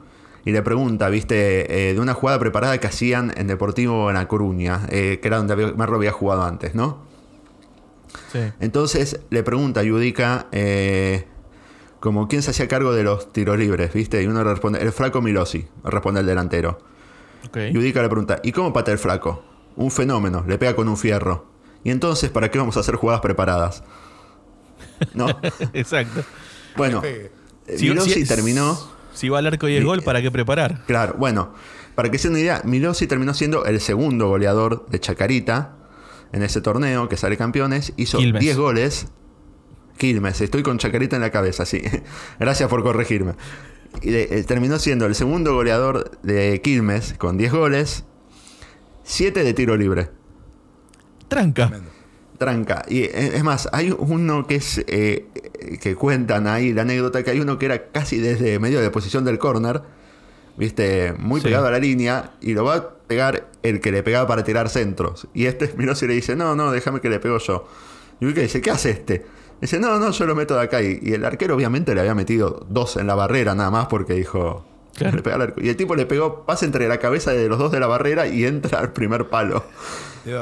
y 0.48 0.52
le 0.52 0.62
pregunta, 0.62 1.08
viste, 1.10 1.90
eh, 1.90 1.94
de 1.94 2.00
una 2.00 2.14
jugada 2.14 2.38
preparada 2.38 2.78
que 2.78 2.86
hacían 2.86 3.34
en 3.36 3.46
Deportivo 3.48 4.08
en 4.08 4.14
La 4.14 4.26
Coruña, 4.28 4.86
eh, 4.88 5.18
que 5.20 5.28
era 5.28 5.36
donde 5.36 5.52
había- 5.52 5.72
Merlo 5.72 5.96
había 5.96 6.12
jugado 6.12 6.42
antes, 6.44 6.74
¿no? 6.74 7.02
Sí. 8.32 8.38
Entonces 8.60 9.20
le 9.30 9.42
pregunta 9.42 9.80
a 9.80 9.82
Yudica 9.82 10.46
eh, 10.52 11.26
como 12.00 12.28
quién 12.28 12.42
se 12.42 12.50
hacía 12.52 12.66
cargo 12.68 12.92
de 12.94 13.02
los 13.02 13.32
tiros 13.32 13.58
libres, 13.58 13.92
¿viste? 13.92 14.22
Y 14.22 14.26
uno 14.26 14.42
le 14.42 14.50
responde, 14.50 14.80
el 14.80 14.92
flaco 14.92 15.20
Milosi, 15.20 15.66
responde 15.84 16.20
el 16.20 16.26
delantero. 16.26 16.78
Ok. 17.46 17.58
Yudica 17.72 18.00
le 18.02 18.08
pregunta, 18.08 18.40
¿y 18.42 18.52
cómo 18.52 18.72
patea 18.72 18.92
el 18.94 18.98
flaco? 18.98 19.42
Un 19.76 19.90
fenómeno, 19.90 20.44
le 20.48 20.56
pega 20.58 20.74
con 20.74 20.88
un 20.88 20.96
fierro. 20.96 21.46
Y 21.84 21.90
entonces, 21.90 22.30
¿para 22.30 22.50
qué 22.50 22.58
vamos 22.58 22.76
a 22.76 22.80
hacer 22.80 22.94
jugadas 22.96 23.20
preparadas? 23.20 23.82
¿No? 25.14 25.28
Exacto. 25.74 26.22
Bueno, 26.76 27.02
eh, 27.04 27.30
Si- 27.76 27.88
Milosi 27.88 28.10
si- 28.24 28.26
terminó... 28.26 28.96
Si 29.18 29.28
va 29.28 29.38
al 29.40 29.46
arco 29.46 29.68
y 29.68 29.74
el 29.74 29.84
gol, 29.84 30.02
¿para 30.02 30.22
qué 30.22 30.30
preparar? 30.30 30.84
Claro, 30.86 31.16
bueno, 31.18 31.52
para 31.96 32.08
que 32.10 32.18
se 32.18 32.28
den 32.28 32.34
una 32.36 32.40
idea, 32.40 32.62
Milosi 32.64 33.06
terminó 33.08 33.34
siendo 33.34 33.64
el 33.64 33.80
segundo 33.80 34.28
goleador 34.28 34.86
de 34.88 35.00
Chacarita 35.00 35.74
en 36.32 36.42
ese 36.44 36.60
torneo 36.60 37.08
que 37.08 37.16
sale 37.16 37.36
campeones. 37.36 37.92
Hizo 37.96 38.18
Quilmes. 38.18 38.40
10 38.42 38.56
goles. 38.56 39.08
Quilmes, 39.96 40.40
estoy 40.40 40.62
con 40.62 40.78
Chacarita 40.78 41.16
en 41.16 41.22
la 41.22 41.30
cabeza, 41.30 41.66
sí. 41.66 41.82
Gracias 42.38 42.68
por 42.68 42.84
corregirme. 42.84 43.32
Y 44.02 44.10
de- 44.10 44.28
eh, 44.30 44.44
terminó 44.44 44.78
siendo 44.78 45.06
el 45.06 45.16
segundo 45.16 45.52
goleador 45.54 46.12
de 46.22 46.60
Quilmes 46.62 47.14
con 47.18 47.36
10 47.36 47.52
goles, 47.52 48.04
7 49.02 49.42
de 49.42 49.54
tiro 49.54 49.76
libre. 49.76 50.10
Tranca. 51.26 51.66
Tremendo. 51.68 51.90
Tranca. 52.38 52.84
Y 52.88 53.02
es 53.02 53.42
más, 53.42 53.68
hay 53.72 53.94
uno 53.98 54.46
que 54.46 54.54
es 54.56 54.84
eh, 54.86 55.26
que 55.80 55.94
cuentan 55.96 56.46
ahí 56.46 56.72
la 56.72 56.82
anécdota 56.82 57.22
que 57.24 57.32
hay 57.32 57.40
uno 57.40 57.58
que 57.58 57.66
era 57.66 57.88
casi 57.90 58.18
desde 58.18 58.58
medio 58.60 58.80
de 58.80 58.90
posición 58.90 59.24
del 59.24 59.38
córner, 59.38 59.82
viste, 60.56 61.14
muy 61.18 61.40
Sí. 61.40 61.46
pegado 61.48 61.66
a 61.66 61.70
la 61.72 61.78
línea 61.80 62.32
y 62.40 62.54
lo 62.54 62.64
va 62.64 62.74
a 62.76 62.88
pegar 63.08 63.48
el 63.62 63.80
que 63.80 63.90
le 63.90 64.02
pegaba 64.02 64.26
para 64.28 64.44
tirar 64.44 64.68
centros. 64.68 65.26
Y 65.34 65.46
este 65.46 65.72
miró 65.76 65.94
y 66.00 66.06
le 66.06 66.14
dice, 66.14 66.36
"No, 66.36 66.54
no, 66.54 66.70
déjame 66.70 67.00
que 67.00 67.08
le 67.10 67.18
pego 67.18 67.38
yo." 67.38 67.66
Y 68.20 68.26
Ubica 68.26 68.40
dice, 68.40 68.60
"¿Qué 68.60 68.70
hace 68.70 68.90
este?" 68.90 69.26
Dice, 69.60 69.80
"No, 69.80 69.98
no, 69.98 70.12
yo 70.12 70.24
lo 70.26 70.36
meto 70.36 70.54
de 70.54 70.62
acá." 70.62 70.80
Y, 70.82 71.00
y 71.02 71.14
el 71.14 71.24
arquero 71.24 71.56
obviamente 71.56 71.92
le 71.94 72.00
había 72.00 72.14
metido 72.14 72.64
dos 72.70 72.96
en 72.96 73.08
la 73.08 73.16
barrera 73.16 73.54
nada 73.56 73.70
más 73.72 73.86
porque 73.88 74.12
dijo, 74.14 74.64
Claro. 74.98 75.16
"Le 75.16 75.22
pega 75.22 75.36
al 75.36 75.42
arco." 75.42 75.60
Y 75.62 75.68
el 75.68 75.76
tipo 75.76 75.94
le 75.94 76.06
pegó 76.06 76.44
pasa 76.44 76.64
entre 76.66 76.88
la 76.88 76.98
cabeza 76.98 77.30
de 77.32 77.48
los 77.48 77.58
dos 77.58 77.72
de 77.72 77.80
la 77.80 77.86
barrera 77.86 78.26
y 78.26 78.44
entra 78.44 78.80
al 78.80 78.92
primer 78.92 79.28
palo. 79.28 79.64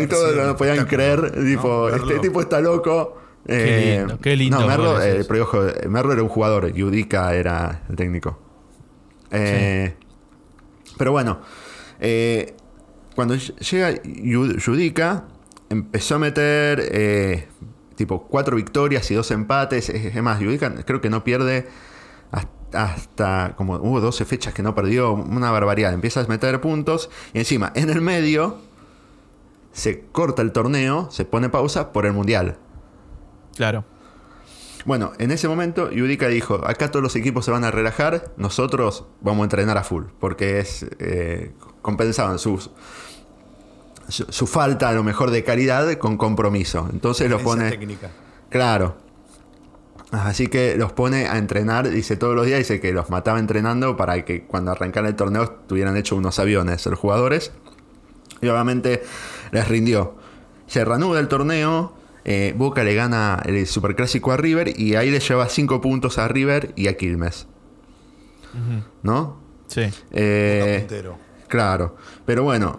Y 0.01 0.07
todos 0.07 0.35
no 0.35 0.45
lo 0.45 0.57
podían 0.57 0.87
creer. 0.87 1.37
¿no? 1.37 1.45
Tipo, 1.45 1.89
este 1.91 2.19
tipo 2.19 2.41
está 2.41 2.61
loco. 2.61 3.19
Qué 3.47 3.99
lindo, 4.01 4.19
qué 4.21 4.35
lindo 4.37 4.59
No, 4.59 4.67
Merlo, 4.67 5.01
eh, 5.01 5.25
pero 5.29 5.45
ojo, 5.45 5.63
Merlo 5.89 6.13
era 6.15 6.23
un 6.23 6.29
jugador, 6.29 6.73
Yudica 6.73 7.33
era 7.35 7.83
el 7.89 7.95
técnico. 7.95 8.37
Eh, 9.31 9.95
Pero 10.99 11.13
bueno, 11.13 11.41
eh, 12.01 12.55
cuando 13.15 13.35
llega 13.37 13.91
Yu- 14.03 14.57
Yudica, 14.59 15.25
empezó 15.69 16.17
a 16.17 16.19
meter 16.19 16.81
eh, 16.91 17.47
tipo 17.97 18.27
cuatro 18.27 18.57
victorias 18.57 19.09
y 19.11 19.15
dos 19.15 19.31
empates. 19.31 19.91
Es 19.91 20.17
es 20.17 20.23
más, 20.23 20.41
Yudica 20.41 20.75
creo 20.85 21.01
que 21.01 21.11
no 21.11 21.23
pierde 21.23 21.67
hasta, 22.73 23.55
como 23.57 23.77
hubo 23.77 24.01
12 24.01 24.25
fechas 24.25 24.55
que 24.55 24.63
no 24.63 24.75
perdió, 24.75 25.13
una 25.13 25.51
barbaridad. 25.51 25.93
Empieza 25.93 26.21
a 26.21 26.27
meter 26.27 26.61
puntos 26.61 27.11
y 27.33 27.39
encima, 27.39 27.73
en 27.75 27.91
el 27.91 28.01
medio, 28.01 28.59
se 29.73 30.07
corta 30.13 30.43
el 30.43 30.53
torneo, 30.53 31.09
se 31.11 31.25
pone 31.25 31.49
pausa 31.49 31.93
por 31.93 32.07
el 32.07 32.13
mundial. 32.13 32.57
Claro. 33.57 33.85
Bueno, 34.85 35.13
en 35.19 35.33
ese 35.33 35.49
momento 35.49 35.91
Yudica 35.91 36.29
dijo, 36.29 36.61
acá 36.65 36.91
todos 36.91 37.03
los 37.03 37.17
equipos 37.17 37.45
se 37.45 37.51
van 37.51 37.65
a 37.65 37.73
relajar, 37.73 38.33
nosotros 38.37 39.05
vamos 39.21 39.43
a 39.43 39.45
entrenar 39.45 39.77
a 39.77 39.83
full, 39.83 40.05
porque 40.21 40.61
es 40.61 40.87
eh, 41.01 41.53
compensaban 41.83 42.39
sus, 42.39 42.71
su, 44.09 44.27
su 44.29 44.47
falta 44.47 44.89
a 44.89 44.93
lo 44.93 45.03
mejor 45.03 45.33
de 45.33 45.43
calidad 45.43 45.93
con 45.99 46.17
compromiso. 46.17 46.89
Entonces 46.93 47.29
Diferencia 47.29 47.53
pone... 47.53 47.71
técnica. 47.71 48.11
Claro. 48.49 49.06
Así 50.13 50.47
que 50.47 50.77
los 50.77 50.93
pone 50.93 51.27
a 51.27 51.37
entrenar, 51.37 51.91
dice 51.91 52.17
todos 52.17 52.37
los 52.37 52.47
días, 52.47 52.59
dice 52.59 52.81
que 52.81 52.93
los 52.93 53.11
mataba 53.11 53.39
entrenando 53.39 53.97
para 53.97 54.25
que 54.25 54.45
cuando 54.45 54.71
arrancara 54.71 55.09
el 55.09 55.17
torneo 55.17 55.49
tuvieran 55.67 55.97
hecho 55.97 56.17
unos 56.17 56.39
aviones 56.39 56.87
los 56.87 56.99
jugadores. 56.99 57.53
Y 58.41 58.49
obviamente 58.49 59.03
les 59.51 59.69
rindió. 59.69 60.17
Se 60.67 60.85
reanuda 60.85 61.21
el 61.21 61.29
torneo, 61.29 61.95
eh, 62.25 62.55
Boca 62.57 62.85
le 62.85 62.95
gana 62.95 63.43
el 63.45 63.67
Superclásico 63.67 64.33
a 64.33 64.37
River 64.37 64.79
y 64.79 64.95
ahí 64.95 65.11
le 65.11 65.21
lleva 65.21 65.49
5 65.49 65.81
puntos 65.81 66.19
a 66.19 66.29
River 66.29 66.73
y 66.77 66.89
a 66.89 66.97
Quilmes. 66.97 67.47
¿No? 69.03 69.41
Sí. 69.67 69.83
Eh. 70.13 70.87
Claro, 71.49 71.97
pero 72.25 72.43
bueno, 72.43 72.79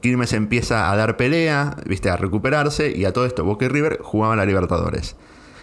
Quilmes 0.00 0.32
empieza 0.32 0.90
a 0.90 0.96
dar 0.96 1.16
pelea, 1.16 1.76
viste, 1.86 2.10
a 2.10 2.16
recuperarse 2.16 2.92
y 2.94 3.04
a 3.04 3.12
todo 3.12 3.26
esto 3.26 3.44
Boca 3.44 3.64
y 3.64 3.68
River 3.68 3.98
jugaban 4.02 4.38
la 4.38 4.44
Libertadores. 4.44 5.16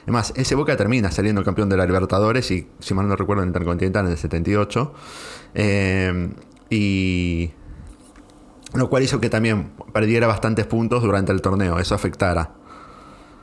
Además, 0.04 0.34
ese 0.36 0.56
Boca 0.56 0.76
termina 0.76 1.12
saliendo 1.12 1.44
campeón 1.44 1.70
de 1.70 1.78
la 1.78 1.86
Libertadores 1.86 2.50
y, 2.52 2.68
si 2.80 2.94
mal 2.94 3.08
no 3.08 3.16
recuerdo, 3.16 3.44
en 3.44 3.50
Intercontinental 3.50 4.06
en 4.06 4.12
el 4.12 4.18
78. 4.18 4.94
Eh, 5.54 6.30
y 6.70 7.52
lo 8.74 8.90
cual 8.90 9.04
hizo 9.04 9.20
que 9.20 9.30
también 9.30 9.72
perdiera 9.94 10.28
bastantes 10.28 10.66
puntos 10.66 11.04
durante 11.04 11.32
el 11.32 11.42
torneo, 11.42 11.80
eso 11.80 11.96
afectara. 11.96 12.52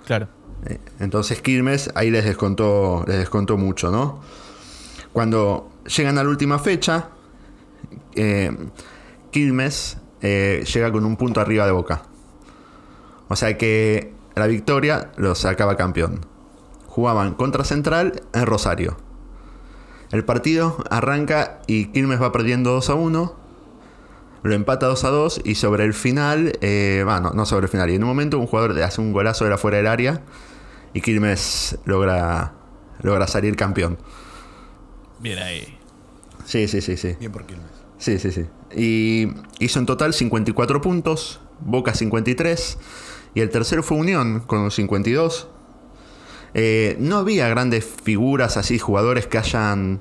Claro. 0.07 0.29
Eh, 0.67 0.79
Entonces 1.01 1.41
Quilmes 1.43 1.91
ahí 1.95 2.11
les 2.11 2.25
descontó, 2.25 3.05
les 3.07 3.19
descontó 3.19 3.57
mucho, 3.57 3.91
¿no? 3.91 4.21
Cuando 5.13 5.71
llegan 5.97 6.19
a 6.19 6.23
la 6.23 6.29
última 6.29 6.59
fecha, 6.59 7.11
eh, 8.15 8.51
Quilmes 9.31 9.99
eh, 10.23 10.65
llega 10.73 10.91
con 10.91 11.05
un 11.05 11.17
punto 11.17 11.41
arriba 11.41 11.67
de 11.67 11.73
Boca. 11.73 12.03
O 13.29 13.37
sea 13.37 13.57
que 13.59 14.15
la 14.35 14.47
victoria 14.47 15.11
lo 15.17 15.35
sacaba 15.35 15.77
campeón. 15.77 16.21
Jugaban 16.99 17.35
contra 17.35 17.63
Central 17.63 18.25
en 18.35 18.45
Rosario. 18.45 18.97
El 20.11 20.25
partido 20.25 20.83
arranca 20.91 21.61
y 21.69 21.93
Quilmes 21.93 22.21
va 22.21 22.33
perdiendo 22.33 22.73
2 22.73 22.91
a 22.91 22.95
1. 22.95 23.37
Lo 24.43 24.53
empata 24.53 24.87
2 24.87 25.05
a 25.05 25.09
2 25.11 25.43
y 25.45 25.55
sobre 25.55 25.85
el 25.85 25.95
final, 25.95 26.59
eh, 26.61 27.03
bueno, 27.05 27.31
no 27.37 27.47
sobre 27.47 27.67
el 27.67 27.69
final, 27.71 27.89
y 27.91 27.95
en 27.95 28.03
un 28.03 28.09
momento 28.09 28.37
un 28.41 28.49
jugador 28.49 28.75
le 28.75 28.83
hace 28.83 29.01
un 29.01 29.13
golazo 29.13 29.45
de 29.45 29.51
la 29.51 29.59
fuera 29.59 29.77
del 29.77 29.87
área 29.87 30.23
y 30.93 31.01
Quilmes 31.01 31.79
logra, 31.85 32.55
logra 33.01 33.29
salir 33.29 33.55
campeón. 33.55 33.97
Bien 35.21 35.39
ahí. 35.39 35.79
Sí, 36.47 36.67
sí, 36.67 36.81
sí, 36.81 36.97
sí. 36.97 37.15
Bien 37.21 37.31
por 37.31 37.47
Quilmes. 37.47 37.71
Sí, 37.99 38.19
sí, 38.19 38.33
sí. 38.33 38.47
Y 38.77 39.29
hizo 39.61 39.79
en 39.79 39.87
total 39.87 40.15
54 40.15 40.81
puntos, 40.81 41.39
Boca 41.61 41.95
53 41.95 42.77
y 43.35 43.41
el 43.41 43.51
tercero 43.51 43.85
fue 43.85 43.99
Unión 43.99 44.41
con 44.41 44.73
52. 44.73 45.51
Eh, 46.55 46.97
no 46.99 47.19
había 47.19 47.49
grandes 47.49 47.85
figuras 47.85 48.57
así, 48.57 48.79
jugadores 48.79 49.27
que 49.27 49.39
hayan 49.39 50.01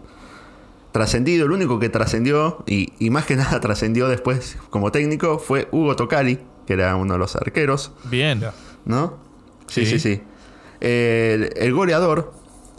trascendido. 0.92 1.46
El 1.46 1.51
único 1.51 1.80
que 1.80 1.89
trascendió 1.89 2.63
y, 2.66 2.94
y 3.00 3.10
más 3.10 3.25
que 3.25 3.36
nada 3.38 3.60
trascendió 3.60 4.08
después 4.08 4.58
como 4.70 4.92
técnico 4.92 5.39
fue 5.39 5.68
Hugo 5.72 5.96
Tocali, 5.96 6.39
que 6.66 6.74
era 6.74 6.96
uno 6.96 7.13
de 7.13 7.20
los 7.20 7.36
arqueros. 7.36 7.92
Bien. 8.06 8.44
¿No? 8.86 9.18
Sí, 9.68 9.86
sí, 9.86 10.00
Sí. 10.00 10.16
sí. 10.16 10.22
El, 10.80 11.51
el 11.56 11.74
goleador 11.74 12.34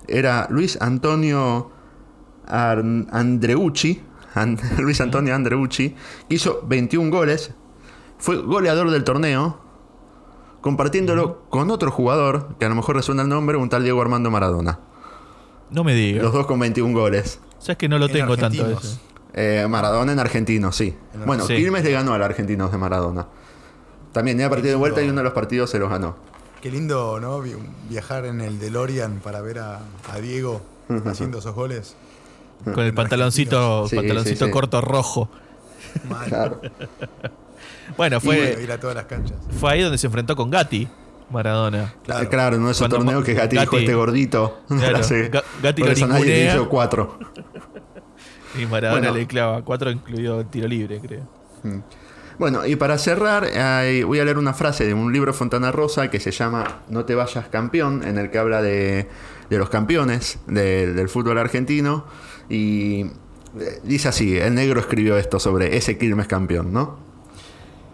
era 0.06 0.46
Luis 0.50 0.78
Antonio 0.80 1.70
Ar- 2.46 2.84
Andreucci. 3.10 4.02
An- 4.34 4.58
Luis 4.78 5.00
Antonio 5.00 5.34
Andreucci. 5.34 5.94
que 6.28 6.34
Hizo 6.34 6.62
21 6.66 7.10
goles. 7.10 7.52
Fue 8.18 8.36
goleador 8.36 8.90
del 8.90 9.04
torneo. 9.04 9.60
Compartiéndolo 10.72 11.44
con 11.48 11.70
otro 11.70 11.90
jugador, 11.90 12.48
que 12.58 12.66
a 12.66 12.68
lo 12.68 12.74
mejor 12.74 12.94
resuena 12.96 13.22
el 13.22 13.30
nombre, 13.30 13.56
un 13.56 13.70
tal 13.70 13.84
Diego 13.84 14.02
Armando 14.02 14.30
Maradona. 14.30 14.78
No 15.70 15.82
me 15.82 15.94
digas. 15.94 16.22
Los 16.22 16.34
dos 16.34 16.44
con 16.44 16.58
21 16.60 16.92
goles. 16.92 17.40
Sabes 17.58 17.78
que 17.78 17.88
no 17.88 17.98
lo 17.98 18.04
En 18.04 18.12
tengo 18.12 18.36
tanto 18.36 18.64
argentinos. 18.64 18.84
ese. 19.32 19.62
Eh, 19.62 19.66
Maradona 19.66 20.12
en 20.12 20.18
argentino, 20.18 20.70
sí. 20.70 20.94
En 21.14 21.24
Bueno, 21.24 21.46
Sí. 21.46 21.56
Quilmes 21.56 21.82
le 21.84 21.92
ganó 21.92 22.12
al 22.12 22.22
argentino 22.22 22.68
de 22.68 22.76
Maradona. 22.76 23.26
También 24.12 24.36
tenía 24.36 24.50
partido 24.50 24.72
de 24.72 24.76
vuelta 24.76 25.00
y 25.00 25.06
uno 25.08 25.16
de 25.16 25.24
los 25.24 25.32
partidos 25.32 25.70
se 25.70 25.78
los 25.78 25.88
ganó. 25.88 26.16
Qué 26.60 26.70
lindo, 26.70 27.18
¿no? 27.18 27.40
Vi- 27.40 27.54
Viajar 27.88 28.26
en 28.26 28.42
el 28.42 28.58
DeLorean 28.58 29.20
para 29.24 29.40
ver 29.40 29.60
a, 29.60 29.80
a 30.12 30.18
Diego 30.20 30.60
haciendo 31.06 31.38
esos 31.38 31.54
goles. 31.54 31.96
Con 32.62 32.80
el 32.80 32.92
pantaloncito, 32.92 33.88
Sí, 33.88 33.96
pantaloncito 33.96 34.44
sí, 34.44 34.44
sí. 34.44 34.50
corto 34.50 34.82
rojo. 34.82 35.30
Mal. 36.10 36.26
Claro. 36.28 36.60
Bueno, 37.96 38.18
Y 38.22 38.26
bueno, 38.26 38.42
fue, 38.54 38.62
ir 38.62 38.72
a 38.72 38.78
todas 38.78 38.96
las 38.96 39.06
canchas. 39.06 39.36
fue 39.58 39.72
ahí 39.72 39.82
donde 39.82 39.98
se 39.98 40.06
enfrentó 40.06 40.36
con 40.36 40.50
Gatti, 40.50 40.88
Maradona. 41.30 41.94
Claro. 42.04 42.28
Claro, 42.30 42.58
no 42.58 42.70
es 42.70 42.80
un 42.80 42.88
Cuando 42.88 42.96
torneo 43.04 43.22
que 43.24 43.34
Gatti 43.34 43.56
dijo 43.58 43.72
Gatti- 43.76 43.80
este 43.80 43.94
gordito. 43.94 44.60
Claro, 44.68 44.98
Gatti 45.62 45.80
Por 45.82 45.88
lo 45.90 45.92
eso 45.96 46.06
nadie 46.06 46.24
le 46.26 46.46
hizo 46.46 46.68
cuatro. 46.68 47.18
Y 48.58 48.66
Maradona 48.66 49.00
Bueno. 49.08 49.14
le 49.16 49.26
clava 49.26 49.62
cuatro, 49.62 49.90
incluido 49.90 50.40
el 50.40 50.46
tiro 50.46 50.66
libre, 50.68 51.00
creo. 51.00 51.22
Bueno, 52.38 52.64
y 52.66 52.76
para 52.76 52.96
cerrar, 52.98 53.44
hay- 53.44 54.04
voy 54.04 54.20
a 54.20 54.24
leer 54.24 54.38
una 54.38 54.54
frase 54.54 54.86
de 54.86 54.94
un 54.94 55.12
libro 55.12 55.34
Fontana 55.34 55.72
Rosa 55.72 56.08
que 56.08 56.20
se 56.20 56.30
llama 56.30 56.82
No 56.88 57.04
te 57.04 57.14
vayas 57.14 57.48
campeón, 57.48 58.02
en 58.06 58.16
el 58.16 58.30
que 58.30 58.38
habla 58.38 58.62
de, 58.62 59.08
de 59.50 59.58
los 59.58 59.68
campeones 59.68 60.38
del, 60.46 60.94
del 60.94 61.08
fútbol 61.08 61.38
argentino. 61.38 62.04
Y 62.48 63.06
Eh, 63.58 63.80
Dice 63.82 64.08
así, 64.08 64.36
el 64.38 64.54
negro 64.54 64.78
escribió 64.78 65.16
esto 65.16 65.40
sobre 65.40 65.76
ese 65.76 65.96
Quilmes 65.98 66.26
campeón, 66.28 66.72
¿no? 66.72 66.98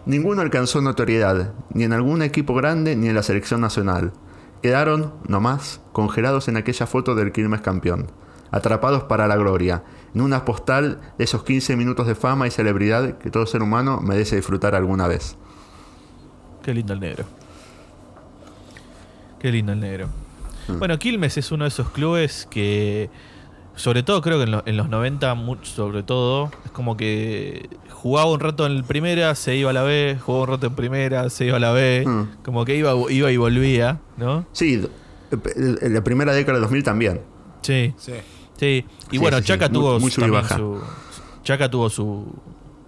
Ninguno 0.05 0.41
alcanzó 0.41 0.81
notoriedad, 0.81 1.53
ni 1.73 1.83
en 1.83 1.93
algún 1.93 2.21
equipo 2.21 2.53
grande 2.53 2.95
ni 2.95 3.07
en 3.07 3.15
la 3.15 3.23
selección 3.23 3.61
nacional. 3.61 4.13
Quedaron, 4.61 5.13
nomás, 5.27 5.81
congelados 5.93 6.47
en 6.47 6.57
aquella 6.57 6.85
foto 6.85 7.15
del 7.15 7.31
Quilmes 7.31 7.61
campeón, 7.61 8.11
atrapados 8.51 9.03
para 9.03 9.27
la 9.27 9.35
gloria, 9.35 9.83
en 10.13 10.21
una 10.21 10.45
postal 10.45 11.01
de 11.17 11.23
esos 11.23 11.43
15 11.43 11.75
minutos 11.75 12.05
de 12.05 12.13
fama 12.13 12.47
y 12.47 12.51
celebridad 12.51 13.17
que 13.17 13.31
todo 13.31 13.47
ser 13.47 13.63
humano 13.63 13.99
merece 13.99 14.35
disfrutar 14.35 14.75
alguna 14.75 15.07
vez. 15.07 15.37
Qué 16.61 16.73
lindo 16.73 16.93
el 16.93 16.99
negro. 16.99 17.25
Qué 19.39 19.51
lindo 19.51 19.71
el 19.71 19.79
negro. 19.79 20.09
Bueno, 20.67 20.97
Quilmes 20.97 21.37
es 21.37 21.51
uno 21.51 21.63
de 21.65 21.69
esos 21.69 21.89
clubes 21.89 22.47
que, 22.49 23.09
sobre 23.75 24.03
todo 24.03 24.21
creo 24.21 24.37
que 24.37 24.43
en, 24.43 24.51
lo- 24.51 24.63
en 24.65 24.77
los 24.77 24.89
90, 24.89 25.33
mu- 25.35 25.57
sobre 25.63 26.03
todo, 26.03 26.51
es 26.65 26.71
como 26.71 26.95
que 26.97 27.69
jugaba 27.89 28.31
un 28.31 28.39
rato 28.39 28.65
en 28.65 28.83
primera, 28.83 29.33
se 29.35 29.55
iba 29.55 29.69
a 29.69 29.73
la 29.73 29.83
B, 29.83 30.17
jugaba 30.23 30.43
un 30.43 30.49
rato 30.51 30.67
en 30.67 30.75
primera, 30.75 31.29
se 31.29 31.45
iba 31.45 31.57
a 31.57 31.59
la 31.59 31.71
B, 31.71 32.03
Mm. 32.05 32.43
como 32.43 32.65
que 32.65 32.75
iba, 32.75 32.93
iba 33.09 33.31
y 33.31 33.37
volvía, 33.37 33.99
¿no? 34.17 34.45
Sí, 34.53 34.81
en 35.31 35.93
la 35.93 36.03
primera 36.03 36.33
década 36.33 36.53
del 36.59 36.63
2000 36.63 36.83
también. 36.83 37.21
Sí, 37.61 37.93
Sí. 37.97 38.13
sí. 38.57 38.85
Y 39.07 39.11
Sí, 39.11 39.17
bueno, 39.17 39.37
sí. 39.39 39.43
Chaca 39.45 39.69
tuvo 39.69 39.99
muy 39.99 40.11
su, 40.11 40.21
baja. 40.31 40.59
Chaca 41.43 41.69
tuvo 41.69 41.89
su, 41.89 42.33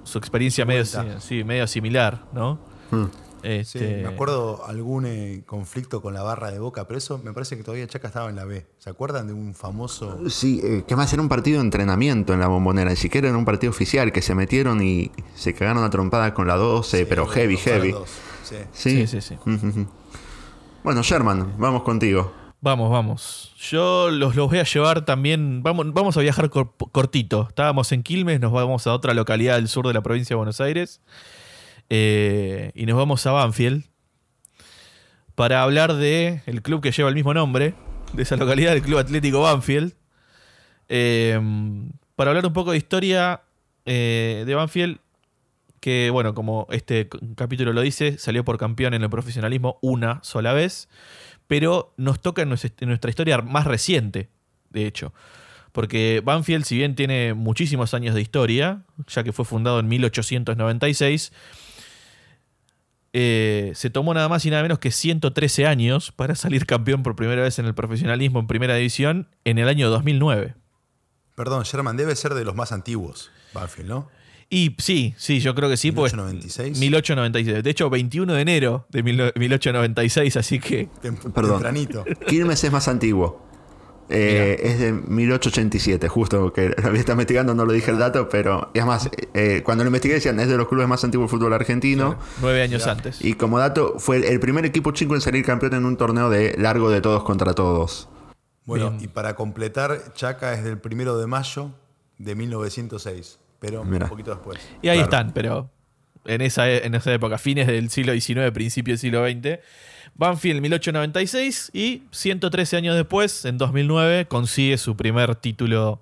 su 0.03 0.17
experiencia 0.17 0.65
medio, 0.65 0.85
sí, 1.19 1.43
medio 1.43 1.67
similar, 1.67 2.23
¿no? 2.33 2.59
Mm. 2.91 3.05
Sí, 3.41 3.47
Este, 3.49 4.01
me 4.03 4.07
acuerdo 4.07 4.65
algún 4.65 5.05
eh, 5.05 5.43
conflicto 5.45 6.01
con 6.01 6.13
la 6.13 6.23
barra 6.23 6.51
de 6.51 6.59
Boca, 6.59 6.87
pero 6.87 6.97
eso 6.97 7.19
me 7.23 7.33
parece 7.33 7.55
que 7.57 7.63
todavía 7.63 7.87
Chaca 7.87 8.07
estaba 8.07 8.29
en 8.29 8.35
la 8.35 8.45
B. 8.45 8.65
¿Se 8.79 8.89
acuerdan 8.89 9.27
de 9.27 9.33
un 9.33 9.53
famoso... 9.53 10.29
Sí, 10.29 10.59
eh, 10.63 10.83
que 10.87 10.95
más 10.95 11.11
era 11.13 11.21
un 11.21 11.29
partido 11.29 11.59
de 11.59 11.65
entrenamiento 11.65 12.33
en 12.33 12.39
la 12.39 12.47
bombonera, 12.47 12.89
ni 12.89 12.95
siquiera 12.95 13.29
era 13.29 13.37
un 13.37 13.45
partido 13.45 13.69
oficial, 13.71 14.11
que 14.11 14.21
se 14.21 14.35
metieron 14.35 14.81
y 14.81 15.11
se 15.35 15.53
cagaron 15.53 15.83
a 15.83 15.89
trompada 15.89 16.33
con 16.33 16.47
la 16.47 16.55
12, 16.55 17.05
pero 17.05 17.27
heavy, 17.27 17.57
heavy. 17.57 17.93
sí. 18.43 18.55
Sí, 18.73 19.07
sí, 19.07 19.21
sí. 19.21 19.37
Bueno, 20.83 21.01
Sherman, 21.03 21.53
vamos 21.57 21.83
contigo. 21.83 22.31
Vamos, 22.59 22.89
vamos. 22.89 23.53
Yo 23.69 24.09
los, 24.09 24.35
los 24.35 24.49
voy 24.49 24.59
a 24.59 24.63
llevar 24.63 25.05
también. 25.05 25.61
Vamos, 25.61 25.93
vamos 25.93 26.17
a 26.17 26.21
viajar 26.21 26.49
cor- 26.49 26.73
cortito. 26.91 27.45
Estábamos 27.49 27.91
en 27.91 28.01
Quilmes, 28.03 28.39
nos 28.39 28.51
vamos 28.51 28.87
a 28.87 28.93
otra 28.93 29.13
localidad 29.13 29.55
del 29.55 29.67
sur 29.67 29.85
de 29.87 29.93
la 29.93 30.01
provincia 30.01 30.33
de 30.33 30.37
Buenos 30.37 30.59
Aires. 30.61 31.01
Eh, 31.89 32.71
y 32.75 32.85
nos 32.85 32.97
vamos 32.97 33.25
a 33.25 33.31
Banfield 33.31 33.85
para 35.35 35.61
hablar 35.61 35.93
de 35.93 36.41
el 36.47 36.61
club 36.61 36.81
que 36.81 36.91
lleva 36.91 37.09
el 37.09 37.15
mismo 37.15 37.33
nombre, 37.33 37.75
de 38.13 38.23
esa 38.23 38.37
localidad, 38.37 38.73
el 38.73 38.81
Club 38.81 38.97
Atlético 38.97 39.41
Banfield. 39.41 39.93
Eh, 40.89 41.39
para 42.15 42.31
hablar 42.31 42.45
un 42.45 42.53
poco 42.53 42.71
de 42.71 42.77
historia 42.77 43.41
eh, 43.85 44.43
de 44.47 44.55
Banfield, 44.55 44.97
que 45.79 46.09
bueno, 46.09 46.33
como 46.33 46.67
este 46.71 47.07
capítulo 47.35 47.73
lo 47.73 47.81
dice, 47.81 48.17
salió 48.17 48.43
por 48.43 48.57
campeón 48.57 48.93
en 48.93 49.03
el 49.03 49.09
profesionalismo 49.09 49.77
una 49.81 50.19
sola 50.23 50.53
vez, 50.53 50.89
pero 51.45 51.93
nos 51.97 52.19
toca 52.19 52.41
en 52.41 52.49
nuestra 52.49 53.09
historia 53.09 53.37
más 53.41 53.65
reciente, 53.65 54.29
de 54.71 54.87
hecho. 54.87 55.13
Porque 55.71 56.21
Banfield, 56.25 56.65
si 56.65 56.75
bien 56.75 56.95
tiene 56.95 57.35
muchísimos 57.35 57.93
años 57.93 58.15
de 58.15 58.21
historia, 58.21 58.81
ya 59.07 59.23
que 59.23 59.31
fue 59.31 59.45
fundado 59.45 59.79
en 59.79 59.87
1896, 59.87 61.31
eh, 63.19 63.71
se 63.73 63.89
tomó 63.89 64.13
nada 64.13 64.29
más 64.29 64.45
y 64.45 64.51
nada 64.51 64.61
menos 64.61 64.77
que 64.77 64.91
113 64.91 65.65
años 65.65 66.11
para 66.11 66.35
salir 66.35 66.67
campeón 66.67 67.01
por 67.01 67.15
primera 67.15 67.41
vez 67.41 67.57
en 67.57 67.65
el 67.65 67.73
profesionalismo 67.73 68.39
en 68.39 68.45
primera 68.45 68.75
división 68.75 69.27
en 69.43 69.57
el 69.57 69.67
año 69.67 69.89
2009. 69.89 70.53
Perdón, 71.33 71.63
Sherman, 71.63 71.97
debe 71.97 72.15
ser 72.15 72.35
de 72.35 72.45
los 72.45 72.53
más 72.55 72.71
antiguos, 72.71 73.31
Banfield, 73.53 73.89
¿no? 73.89 74.07
Y 74.49 74.75
sí, 74.77 75.15
sí, 75.17 75.39
yo 75.39 75.55
creo 75.55 75.67
que 75.69 75.77
sí, 75.77 75.91
pues 75.91 76.13
1896. 76.13 76.79
1896. 76.79 77.63
De 77.63 77.69
hecho, 77.69 77.89
21 77.89 78.33
de 78.33 78.41
enero 78.41 78.85
de 78.91 79.01
1896, 79.03 80.37
así 80.37 80.59
que 80.59 80.87
Tem- 81.01 81.17
Perdón. 81.33 81.53
Tempranito. 81.63 82.05
Quilmes 82.27 82.63
es 82.63 82.71
más 82.71 82.87
antiguo. 82.87 83.46
Eh, 84.09 84.59
es 84.63 84.79
de 84.79 84.93
1887, 84.93 86.07
justo 86.07 86.53
que 86.53 86.69
lo 86.69 86.75
había 86.87 86.99
estado 86.99 87.15
investigando, 87.15 87.53
no 87.53 87.65
lo 87.65 87.73
dije 87.73 87.91
el 87.91 87.97
dato, 87.97 88.29
pero 88.29 88.69
es 88.73 88.85
más, 88.85 89.09
eh, 89.33 89.61
cuando 89.65 89.83
lo 89.83 89.89
investigué 89.89 90.15
decían 90.15 90.39
es 90.39 90.47
de 90.47 90.57
los 90.57 90.67
clubes 90.67 90.87
más 90.87 91.03
antiguos 91.03 91.29
del 91.29 91.39
fútbol 91.39 91.53
argentino. 91.53 92.17
nueve 92.41 92.61
años 92.61 92.87
antes. 92.87 93.23
Y 93.23 93.33
como 93.33 93.59
dato, 93.59 93.95
fue 93.99 94.25
el 94.31 94.39
primer 94.39 94.65
equipo 94.65 94.91
chico 94.91 95.15
en 95.15 95.21
salir 95.21 95.43
campeón 95.45 95.73
en 95.73 95.85
un 95.85 95.97
torneo 95.97 96.29
de 96.29 96.55
largo 96.57 96.89
de 96.89 97.01
todos 97.01 97.23
contra 97.23 97.53
todos. 97.53 98.07
Bueno, 98.65 98.91
Bien. 98.91 99.03
y 99.03 99.07
para 99.07 99.35
completar, 99.35 100.13
Chaca 100.13 100.53
es 100.53 100.63
del 100.63 100.77
primero 100.77 101.17
de 101.17 101.27
mayo 101.27 101.71
de 102.17 102.35
1906, 102.35 103.39
pero 103.59 103.83
Mira. 103.83 104.05
un 104.05 104.09
poquito 104.09 104.31
después. 104.31 104.57
Y 104.81 104.89
ahí 104.89 104.97
Claro. 104.97 105.03
están, 105.03 105.33
pero 105.33 105.69
en 106.25 106.41
esa, 106.41 106.69
en 106.69 106.93
esa 106.95 107.13
época, 107.13 107.37
fines 107.37 107.67
del 107.67 107.89
siglo 107.89 108.13
XIX, 108.13 108.51
principio 108.53 108.93
del 108.93 108.99
siglo 108.99 109.25
XX. 109.25 109.59
Banfield 110.17 110.61
1896 110.61 111.71
y 111.73 112.03
113 112.11 112.77
años 112.77 112.95
después, 112.95 113.45
en 113.45 113.57
2009, 113.57 114.27
consigue 114.27 114.77
su 114.77 114.95
primer 114.97 115.35
título 115.35 116.01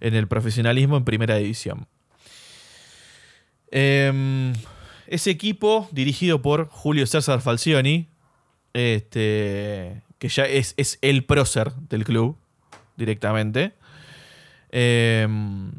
en 0.00 0.14
el 0.14 0.28
profesionalismo 0.28 0.96
en 0.96 1.04
primera 1.04 1.36
división. 1.36 1.86
Em, 3.70 4.52
ese 5.08 5.30
equipo, 5.30 5.88
dirigido 5.92 6.42
por 6.42 6.68
Julio 6.68 7.06
César 7.06 7.40
Falcioni, 7.40 8.08
este, 8.72 10.02
que 10.18 10.28
ya 10.28 10.44
es, 10.44 10.74
es 10.76 10.98
el 11.02 11.24
prócer 11.24 11.72
del 11.88 12.04
club 12.04 12.36
directamente. 12.96 13.72
Em, 14.70 15.72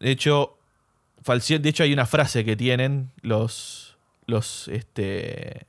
de 0.00 0.10
hecho, 0.10 0.56
Falcioni- 1.24 1.60
de 1.60 1.68
hecho 1.70 1.82
hay 1.82 1.92
una 1.92 2.06
frase 2.06 2.44
que 2.44 2.54
tienen 2.56 3.10
los, 3.22 3.96
los, 4.26 4.68
este, 4.68 5.66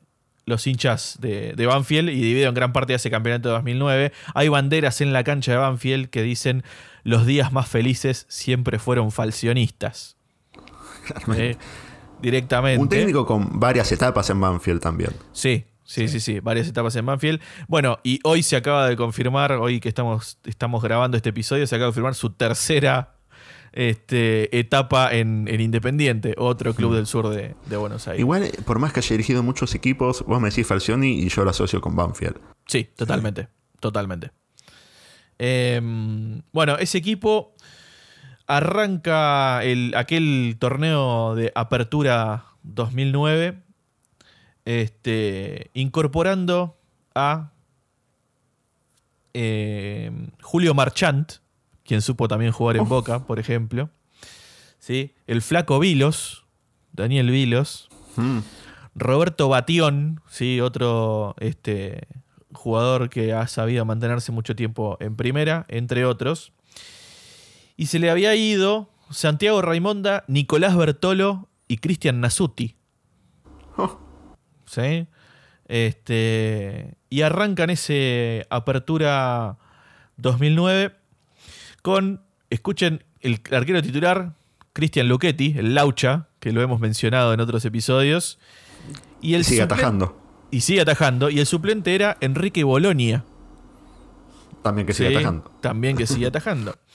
los 0.47 0.65
hinchas 0.65 1.17
de, 1.19 1.53
de 1.53 1.65
Banfield 1.65 2.09
y 2.09 2.21
debido 2.21 2.47
en 2.47 2.55
gran 2.55 2.73
parte 2.73 2.93
a 2.93 2.95
ese 2.95 3.11
campeonato 3.11 3.49
de 3.49 3.55
2009. 3.55 4.13
Hay 4.33 4.47
banderas 4.47 5.01
en 5.01 5.11
la 5.13 5.23
cancha 5.23 5.51
de 5.51 5.57
Banfield 5.57 6.09
que 6.09 6.23
dicen 6.23 6.63
los 7.03 7.25
días 7.25 7.51
más 7.51 7.67
felices 7.67 8.25
siempre 8.29 8.79
fueron 8.79 9.11
falcionistas. 9.11 10.15
Claramente. 11.05 11.51
Eh, 11.51 11.57
directamente. 12.21 12.81
Un 12.81 12.89
técnico 12.89 13.25
con 13.25 13.59
varias 13.59 13.91
etapas 13.91 14.29
en 14.29 14.39
Banfield 14.39 14.79
también. 14.79 15.11
Sí, 15.33 15.65
sí, 15.83 16.07
sí, 16.07 16.21
sí, 16.21 16.39
varias 16.39 16.67
etapas 16.69 16.95
en 16.95 17.05
Banfield. 17.05 17.41
Bueno, 17.67 17.99
y 18.03 18.21
hoy 18.23 18.41
se 18.41 18.55
acaba 18.55 18.87
de 18.87 18.95
confirmar, 18.95 19.51
hoy 19.51 19.81
que 19.81 19.89
estamos, 19.89 20.39
estamos 20.45 20.81
grabando 20.81 21.17
este 21.17 21.29
episodio, 21.29 21.67
se 21.67 21.75
acaba 21.75 21.87
de 21.87 21.89
confirmar 21.89 22.15
su 22.15 22.29
tercera 22.29 23.16
este, 23.77 24.57
etapa 24.57 25.13
en, 25.13 25.47
en 25.47 25.61
Independiente, 25.61 26.33
otro 26.39 26.73
club 26.73 26.95
del 26.95 27.05
sur 27.05 27.29
de, 27.29 27.55
de 27.67 27.77
Buenos 27.77 28.07
Aires. 28.07 28.19
Igual, 28.19 28.49
por 28.65 28.79
más 28.79 28.91
que 28.91 29.01
haya 29.01 29.09
dirigido 29.11 29.43
muchos 29.43 29.75
equipos, 29.75 30.25
vos 30.25 30.41
me 30.41 30.49
decís 30.49 30.65
Falcioni 30.65 31.21
y 31.21 31.29
yo 31.29 31.43
lo 31.43 31.51
asocio 31.51 31.79
con 31.79 31.95
Banfield. 31.95 32.37
Sí, 32.65 32.89
totalmente, 32.95 33.49
totalmente. 33.79 34.31
Em, 35.37 36.41
bueno, 36.51 36.77
ese 36.79 36.97
equipo 36.97 37.53
arranca 38.47 39.63
el, 39.63 39.93
aquel 39.95 40.55
torneo 40.59 41.35
de 41.35 41.51
apertura 41.53 42.45
2009 42.63 43.61
este, 44.65 45.69
incorporando 45.75 46.79
a 47.13 47.51
em, 49.33 50.31
Julio 50.41 50.73
Marchant, 50.73 51.33
quien 51.87 52.01
supo 52.01 52.27
también 52.27 52.51
jugar 52.51 52.75
en 52.75 52.83
Uf. 52.83 52.89
Boca, 52.89 53.25
por 53.25 53.39
ejemplo. 53.39 53.89
¿Sí? 54.77 55.15
El 55.25 55.41
flaco 55.41 55.79
Vilos, 55.79 56.45
Daniel 56.91 57.31
Vilos. 57.31 57.89
Mm. 58.17 58.39
Roberto 58.93 59.47
Batión, 59.47 60.21
sí, 60.27 60.59
otro 60.59 61.35
este, 61.39 62.07
jugador 62.51 63.09
que 63.09 63.33
ha 63.33 63.47
sabido 63.47 63.85
mantenerse 63.85 64.31
mucho 64.31 64.55
tiempo 64.55 64.97
en 64.99 65.15
primera, 65.15 65.65
entre 65.69 66.03
otros. 66.05 66.51
Y 67.75 67.87
se 67.87 67.99
le 67.99 68.09
había 68.09 68.35
ido 68.35 68.89
Santiago 69.11 69.61
Raimonda, 69.61 70.25
Nicolás 70.27 70.75
Bertolo 70.75 71.47
y 71.67 71.77
Cristian 71.77 72.19
Nasuti. 72.19 72.75
Oh, 73.77 73.99
¿sí? 74.65 75.07
Este, 75.67 76.97
y 77.09 77.21
arrancan 77.21 77.69
ese 77.69 78.47
apertura 78.49 79.57
2009 80.17 80.96
con, 81.81 82.21
escuchen, 82.49 83.03
el 83.21 83.41
arquero 83.51 83.81
titular, 83.81 84.33
Cristian 84.73 85.07
Luchetti, 85.07 85.55
el 85.57 85.75
Laucha, 85.75 86.27
que 86.39 86.51
lo 86.51 86.61
hemos 86.61 86.79
mencionado 86.79 87.33
en 87.33 87.39
otros 87.39 87.65
episodios. 87.65 88.39
Y 89.21 89.33
el 89.33 89.43
sigue 89.43 89.63
atajando. 89.63 90.19
Y 90.51 90.61
sigue 90.61 90.81
atajando. 90.81 91.29
Y 91.29 91.39
el 91.39 91.45
suplente 91.45 91.95
era 91.95 92.17
Enrique 92.21 92.63
Bolonia. 92.63 93.23
También 94.61 94.85
que 94.87 94.93
sigue 94.93 95.09
Sí, 95.09 95.15
atajando. 95.15 95.51
También 95.61 95.97
que 95.97 96.07
sigue 96.07 96.27
atajando. 96.27 96.75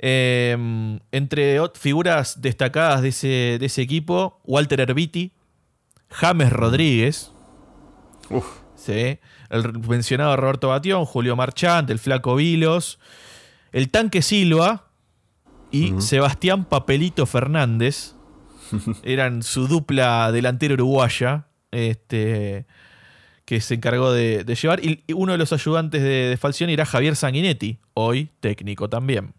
Eh, 0.00 1.00
entre 1.10 1.58
figuras 1.74 2.40
destacadas 2.40 3.02
de 3.02 3.08
ese, 3.08 3.56
de 3.58 3.66
ese 3.66 3.82
equipo, 3.82 4.40
Walter 4.44 4.80
Herbiti, 4.80 5.32
James 6.08 6.52
Rodríguez, 6.52 7.32
Uf, 8.30 8.46
¿sí? 8.76 9.18
el 9.50 9.78
mencionado 9.88 10.36
Roberto 10.36 10.68
Batión, 10.68 11.04
Julio 11.04 11.34
Marchant, 11.34 11.90
el 11.90 11.98
Flaco 11.98 12.36
Vilos, 12.36 13.00
el 13.72 13.90
Tanque 13.90 14.22
Silva, 14.22 14.88
y 15.70 16.00
Sebastián 16.00 16.64
Papelito 16.64 17.26
Fernández. 17.26 18.14
Eran 19.02 19.42
su 19.42 19.66
dupla 19.66 20.32
delantera 20.32 20.74
uruguaya. 20.74 21.46
Este, 21.70 22.66
que 23.44 23.60
se 23.60 23.74
encargó 23.74 24.12
de, 24.12 24.44
llevar. 24.44 24.84
Y, 24.84 25.04
uno 25.12 25.32
de 25.32 25.38
los 25.38 25.52
ayudantes 25.52 26.02
de, 26.02 26.28
de, 26.28 26.36
Falcioni 26.36 26.72
era 26.72 26.86
Javier 26.86 27.16
Sanguinetti, 27.16 27.78
hoy 27.94 28.30
técnico 28.40 28.88
también. 28.88 29.34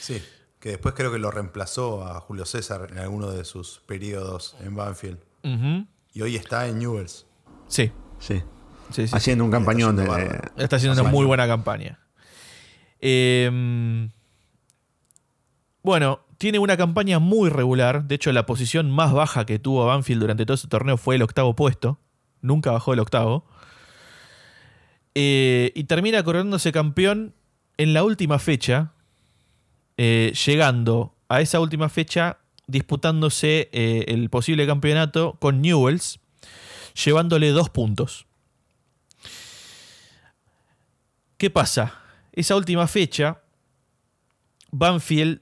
Sí, 0.00 0.20
que 0.58 0.70
después 0.70 0.94
creo 0.94 1.12
que 1.12 1.18
lo 1.18 1.30
reemplazó 1.30 2.04
a 2.04 2.20
Julio 2.20 2.44
César 2.44 2.88
en 2.90 2.98
alguno 2.98 3.30
de 3.30 3.44
sus 3.44 3.80
periodos 3.86 4.56
en 4.60 4.74
Banfield. 4.74 5.18
Y 6.12 6.22
hoy 6.22 6.36
está 6.36 6.66
en 6.66 6.78
Newells. 6.78 7.26
Sí. 7.68 7.90
Sí. 8.18 8.42
Haciendo 9.12 9.44
un 9.44 9.50
campañón. 9.50 9.98
Está 10.56 10.76
haciendo, 10.76 11.00
una 11.00 11.10
muy 11.10 11.24
buena 11.24 11.46
campaña. 11.46 12.01
Em, 13.02 14.10
bueno, 15.82 16.20
tiene 16.38 16.58
una 16.58 16.78
campaña 16.78 17.18
muy 17.18 17.50
regular. 17.50 18.04
De 18.04 18.14
hecho, 18.14 18.32
la 18.32 18.46
posición 18.46 18.90
más 18.90 19.12
baja 19.12 19.44
que 19.44 19.58
tuvo 19.58 19.84
Banfield 19.84 20.22
durante 20.22 20.46
todo 20.46 20.54
ese 20.54 20.68
torneo 20.68 20.96
fue 20.96 21.16
el 21.16 21.22
octavo 21.22 21.54
puesto 21.54 21.98
nunca 22.42 22.72
bajó 22.72 22.92
el 22.92 23.00
octavo. 23.00 23.46
Eh, 25.14 25.72
y 25.74 25.84
termina 25.84 26.22
coronándose 26.22 26.72
campeón 26.72 27.34
en 27.78 27.94
la 27.94 28.04
última 28.04 28.38
fecha, 28.38 28.92
eh, 29.96 30.32
llegando 30.46 31.14
a 31.28 31.40
esa 31.40 31.60
última 31.60 31.88
fecha 31.88 32.38
disputándose 32.66 33.70
eh, 33.72 34.04
el 34.08 34.28
posible 34.30 34.66
campeonato 34.66 35.36
con 35.40 35.62
Newells, 35.62 36.20
llevándole 37.04 37.50
dos 37.50 37.70
puntos. 37.70 38.26
¿Qué 41.36 41.50
pasa? 41.50 42.01
Esa 42.32 42.56
última 42.56 42.86
fecha, 42.86 43.42
Banfield 44.70 45.40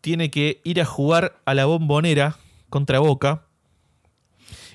tiene 0.00 0.30
que 0.30 0.60
ir 0.64 0.80
a 0.80 0.84
jugar 0.84 1.40
a 1.46 1.54
la 1.54 1.64
bombonera 1.64 2.36
contra 2.68 2.98
Boca 2.98 3.46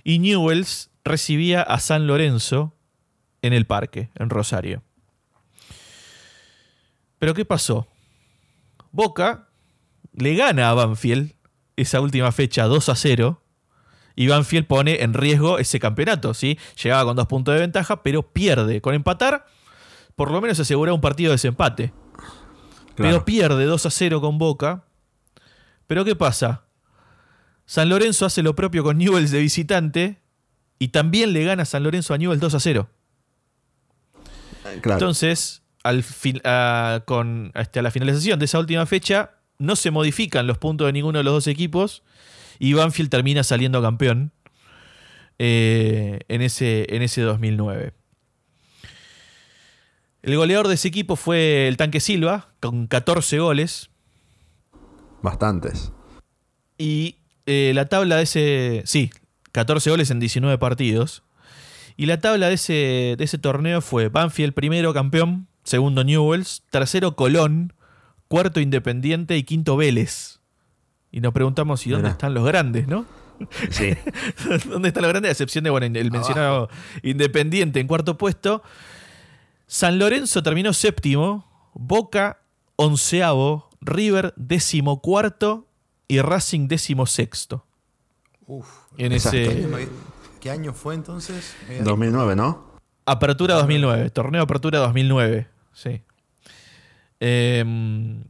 y 0.03 0.19
Newells 0.19 0.89
recibía 1.03 1.61
a 1.61 1.79
San 1.79 2.07
Lorenzo 2.07 2.75
en 3.41 3.53
el 3.53 3.65
parque, 3.65 4.09
en 4.15 4.29
Rosario. 4.29 4.83
Pero 7.19 7.33
¿qué 7.33 7.45
pasó? 7.45 7.87
Boca 8.91 9.49
le 10.13 10.35
gana 10.35 10.69
a 10.69 10.73
Banfield 10.73 11.33
esa 11.75 12.01
última 12.01 12.31
fecha 12.31 12.65
2 12.65 12.89
a 12.89 12.95
0 12.95 13.41
y 14.15 14.27
Banfield 14.27 14.67
pone 14.67 15.03
en 15.03 15.13
riesgo 15.13 15.59
ese 15.59 15.79
campeonato, 15.79 16.33
¿sí? 16.33 16.59
Llegaba 16.81 17.05
con 17.05 17.15
dos 17.15 17.27
puntos 17.27 17.53
de 17.53 17.61
ventaja, 17.61 18.03
pero 18.03 18.33
pierde. 18.33 18.81
Con 18.81 18.93
empatar, 18.93 19.45
por 20.21 20.29
lo 20.29 20.39
menos 20.39 20.59
asegura 20.59 20.93
un 20.93 21.01
partido 21.01 21.31
de 21.31 21.33
desempate. 21.33 21.93
Pero 22.95 23.25
pierde 23.25 23.65
2 23.65 23.85
a 23.87 23.89
0 23.89 24.21
con 24.21 24.37
Boca. 24.37 24.83
Pero 25.87 26.05
¿qué 26.05 26.15
pasa? 26.15 26.65
San 27.65 27.89
Lorenzo 27.89 28.27
hace 28.27 28.43
lo 28.43 28.53
propio 28.53 28.83
con 28.83 28.99
Newells 28.99 29.31
de 29.31 29.39
visitante 29.39 30.21
y 30.77 30.89
también 30.89 31.33
le 31.33 31.43
gana 31.43 31.65
San 31.65 31.81
Lorenzo 31.81 32.13
a 32.13 32.19
Newell 32.19 32.39
2 32.39 32.53
a 32.53 32.59
0. 32.59 32.87
Entonces, 34.83 35.63
al 35.81 36.05
con, 37.05 37.51
este, 37.55 37.79
a 37.79 37.81
la 37.81 37.89
finalización 37.89 38.37
de 38.37 38.45
esa 38.45 38.59
última 38.59 38.85
fecha, 38.85 39.31
no 39.57 39.75
se 39.75 39.89
modifican 39.89 40.45
los 40.45 40.59
puntos 40.59 40.85
de 40.85 40.93
ninguno 40.93 41.17
de 41.17 41.23
los 41.23 41.33
dos 41.33 41.47
equipos 41.47 42.03
y 42.59 42.73
Banfield 42.73 43.09
termina 43.09 43.43
saliendo 43.43 43.81
campeón 43.81 44.33
eh, 45.39 46.19
en, 46.27 46.43
ese, 46.43 46.95
en 46.95 47.01
ese 47.01 47.23
2009. 47.23 47.93
El 50.23 50.35
goleador 50.37 50.67
de 50.67 50.75
ese 50.75 50.87
equipo 50.87 51.15
fue 51.15 51.67
el 51.67 51.77
Tanque 51.77 51.99
Silva, 51.99 52.49
con 52.59 52.87
14 52.87 53.39
goles. 53.39 53.89
Bastantes. 55.21 55.91
Y 56.77 57.17
eh, 57.45 57.71
la 57.73 57.85
tabla 57.85 58.17
de 58.17 58.23
ese. 58.23 58.83
Sí, 58.85 59.11
14 59.51 59.89
goles 59.89 60.11
en 60.11 60.19
19 60.19 60.57
partidos. 60.57 61.23
Y 61.97 62.05
la 62.05 62.19
tabla 62.19 62.47
de 62.47 62.53
ese, 62.53 63.15
de 63.17 63.23
ese 63.23 63.37
torneo 63.37 63.81
fue 63.81 64.09
Banfield 64.09 64.53
primero 64.53 64.93
campeón, 64.93 65.47
segundo 65.63 66.03
Newells, 66.03 66.63
tercero 66.69 67.15
Colón, 67.15 67.73
cuarto 68.27 68.59
Independiente 68.59 69.37
y 69.37 69.43
quinto 69.43 69.75
Vélez. 69.75 70.39
Y 71.11 71.19
nos 71.19 71.33
preguntamos, 71.33 71.85
¿y 71.85 71.89
dónde 71.89 72.09
están 72.09 72.33
los 72.33 72.45
grandes, 72.45 72.87
no? 72.87 73.05
Sí. 73.69 73.93
¿Dónde 74.69 74.87
están 74.87 75.03
los 75.03 75.11
grandes? 75.11 75.29
A 75.29 75.31
excepción 75.33 75.63
de, 75.63 75.69
bueno, 75.69 75.85
el 75.85 76.11
mencionado 76.11 76.69
Independiente 77.03 77.79
en 77.79 77.87
cuarto 77.87 78.17
puesto. 78.17 78.63
San 79.71 79.99
Lorenzo 79.99 80.43
terminó 80.43 80.73
séptimo, 80.73 81.49
Boca 81.73 82.41
onceavo, 82.75 83.69
River 83.79 84.33
décimo 84.35 85.01
cuarto 85.01 85.65
y 86.09 86.19
Racing 86.19 86.67
décimo 86.67 87.05
sexto. 87.05 87.65
Uf. 88.47 88.67
En 88.97 89.13
ese... 89.13 89.69
¿Qué 90.41 90.51
año 90.51 90.73
fue 90.73 90.93
entonces? 90.93 91.55
2009, 91.85 92.35
¿no? 92.35 92.69
Apertura 93.05 93.55
2009, 93.55 94.09
torneo 94.09 94.41
Apertura 94.41 94.79
2009, 94.79 95.47
sí. 95.71 96.01
Em, 97.21 98.25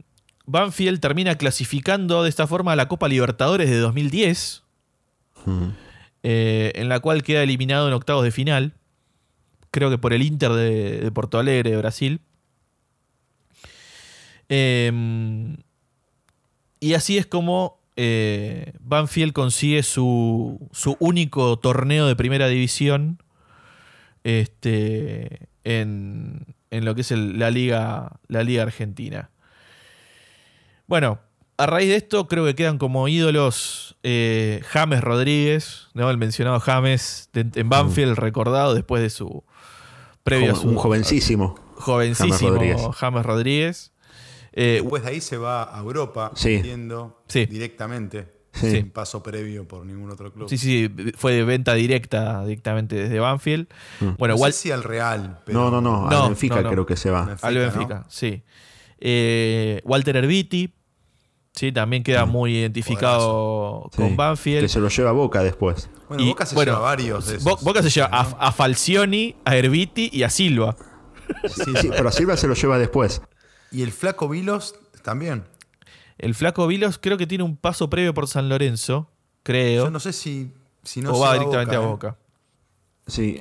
Banfield 0.46 1.00
termina 1.00 1.34
clasificando 1.34 2.22
de 2.22 2.28
esta 2.28 2.46
forma 2.46 2.70
a 2.70 2.76
la 2.76 2.86
Copa 2.86 3.08
Libertadores 3.08 3.68
de 3.68 3.78
2010, 3.78 4.62
eh, 6.22 6.70
en 6.76 6.88
la 6.88 7.00
cual 7.00 7.24
queda 7.24 7.42
eliminado 7.42 7.88
en 7.88 7.94
octavos 7.94 8.22
de 8.22 8.30
final, 8.30 8.76
creo 9.72 9.90
que 9.90 9.98
por 9.98 10.12
el 10.12 10.22
Inter 10.22 10.52
de, 10.52 11.10
Porto 11.12 11.40
Alegre, 11.40 11.70
de 11.70 11.76
Brasil. 11.78 12.20
Em, 14.48 15.56
y 16.78 16.94
así 16.94 17.18
es 17.18 17.26
como 17.26 17.80
eh, 17.96 18.74
Banfield 18.80 19.32
consigue 19.32 19.82
su, 19.82 20.68
único 21.00 21.58
torneo 21.58 22.06
de 22.06 22.14
primera 22.14 22.48
división 22.48 23.22
este, 24.24 25.48
en, 25.64 26.54
lo 26.70 26.94
que 26.94 27.00
es 27.00 27.10
la, 27.10 27.50
liga, 27.50 28.20
la 28.28 28.44
Liga 28.44 28.62
Argentina. 28.62 29.30
Bueno, 30.86 31.20
a 31.56 31.66
raíz 31.66 31.88
de 31.88 31.96
esto 31.96 32.28
creo 32.28 32.44
que 32.44 32.54
quedan 32.54 32.78
como 32.78 33.06
ídolos 33.08 33.96
eh, 34.02 34.62
James 34.68 35.00
Rodríguez, 35.00 35.88
¿no? 35.94 36.10
el 36.10 36.18
mencionado 36.18 36.60
James 36.60 37.30
en 37.34 37.68
Banfield, 37.68 38.16
recordado 38.16 38.74
después 38.74 39.02
de 39.02 39.10
su 39.10 39.44
previo. 40.24 40.58
un 40.62 40.76
jovencísimo. 40.76 41.54
Jovencísimo 41.76 42.92
James 42.92 43.26
Rodríguez. 43.26 43.92
Eh, 44.54 44.80
Después 44.82 45.02
de 45.02 45.10
ahí 45.10 45.20
se 45.20 45.36
va 45.36 45.76
a 45.76 45.80
Europa, 45.80 46.32
entiendo, 46.44 47.22
directamente. 47.32 48.42
Sin 48.52 48.90
paso 48.90 49.22
previo 49.22 49.66
por 49.66 49.86
ningún 49.86 50.10
otro 50.10 50.30
club. 50.30 50.46
Sí, 50.46 50.58
sí, 50.58 50.90
fue 51.16 51.32
de 51.32 51.42
venta 51.42 51.72
directa 51.72 52.44
directamente 52.44 52.96
desde 52.96 53.18
Banfield. 53.18 53.66
Mm. 54.00 54.08
Bueno, 54.18 54.36
no 54.36 54.52
sé 54.52 54.74
al 54.74 54.82
Real. 54.82 55.40
No, 55.46 55.70
no, 55.70 55.80
no, 55.80 56.06
al 56.06 56.28
Benfica 56.28 56.62
creo 56.62 56.84
que 56.84 56.96
se 56.96 57.10
va. 57.10 57.36
al 57.40 57.54
Benfica, 57.54 58.04
sí. 58.10 58.42
Eh, 58.98 59.80
Walter 59.84 60.16
Herbiti, 60.16 60.72
sí, 61.54 61.72
también 61.72 62.02
queda 62.02 62.24
muy 62.24 62.56
identificado 62.56 63.90
con 63.96 64.16
Banfield. 64.16 64.62
Que 64.62 64.68
se 64.68 64.80
lo 64.80 64.88
lleva 64.88 65.10
a 65.10 65.12
Boca 65.12 65.42
después. 65.42 65.88
Bueno, 66.08 66.24
Boca 66.26 66.46
se 66.46 66.56
lleva 66.56 66.78
varios 66.78 67.26
de 67.26 67.36
esos, 67.36 67.62
Boca 67.62 67.82
se 67.82 67.90
lleva 67.90 68.08
a, 68.08 68.20
a, 68.20 68.52
Falcioni, 68.52 69.36
a 69.44 69.56
Herbiti 69.56 70.10
y 70.12 70.22
a 70.22 70.30
Silva. 70.30 70.76
Sí, 71.48 71.72
sí, 71.80 71.90
pero 71.90 72.08
a 72.08 72.12
Silva 72.12 72.36
se 72.36 72.46
lo 72.46 72.54
lleva 72.54 72.78
después. 72.78 73.22
Y 73.70 73.82
el 73.82 73.92
Flaco 73.92 74.28
Vilos 74.28 74.74
también. 75.02 75.44
El 76.18 76.34
Flaco 76.34 76.66
Vilos 76.66 76.98
creo 77.02 77.16
que 77.18 77.26
tiene 77.26 77.44
un 77.44 77.56
paso 77.56 77.90
previo 77.90 78.14
por 78.14 78.28
San 78.28 78.48
Lorenzo, 78.48 79.10
creo. 79.42 79.86
Yo 79.86 79.90
no 79.90 79.98
sé 79.98 80.12
si, 80.12 80.52
si 80.82 81.00
no 81.00 81.14
o 81.14 81.20
va 81.20 81.34
directamente 81.34 81.74
a 81.74 81.80
Boca. 81.80 82.08
A 82.08 82.10
¿eh? 82.12 82.14
Sí. 83.06 83.40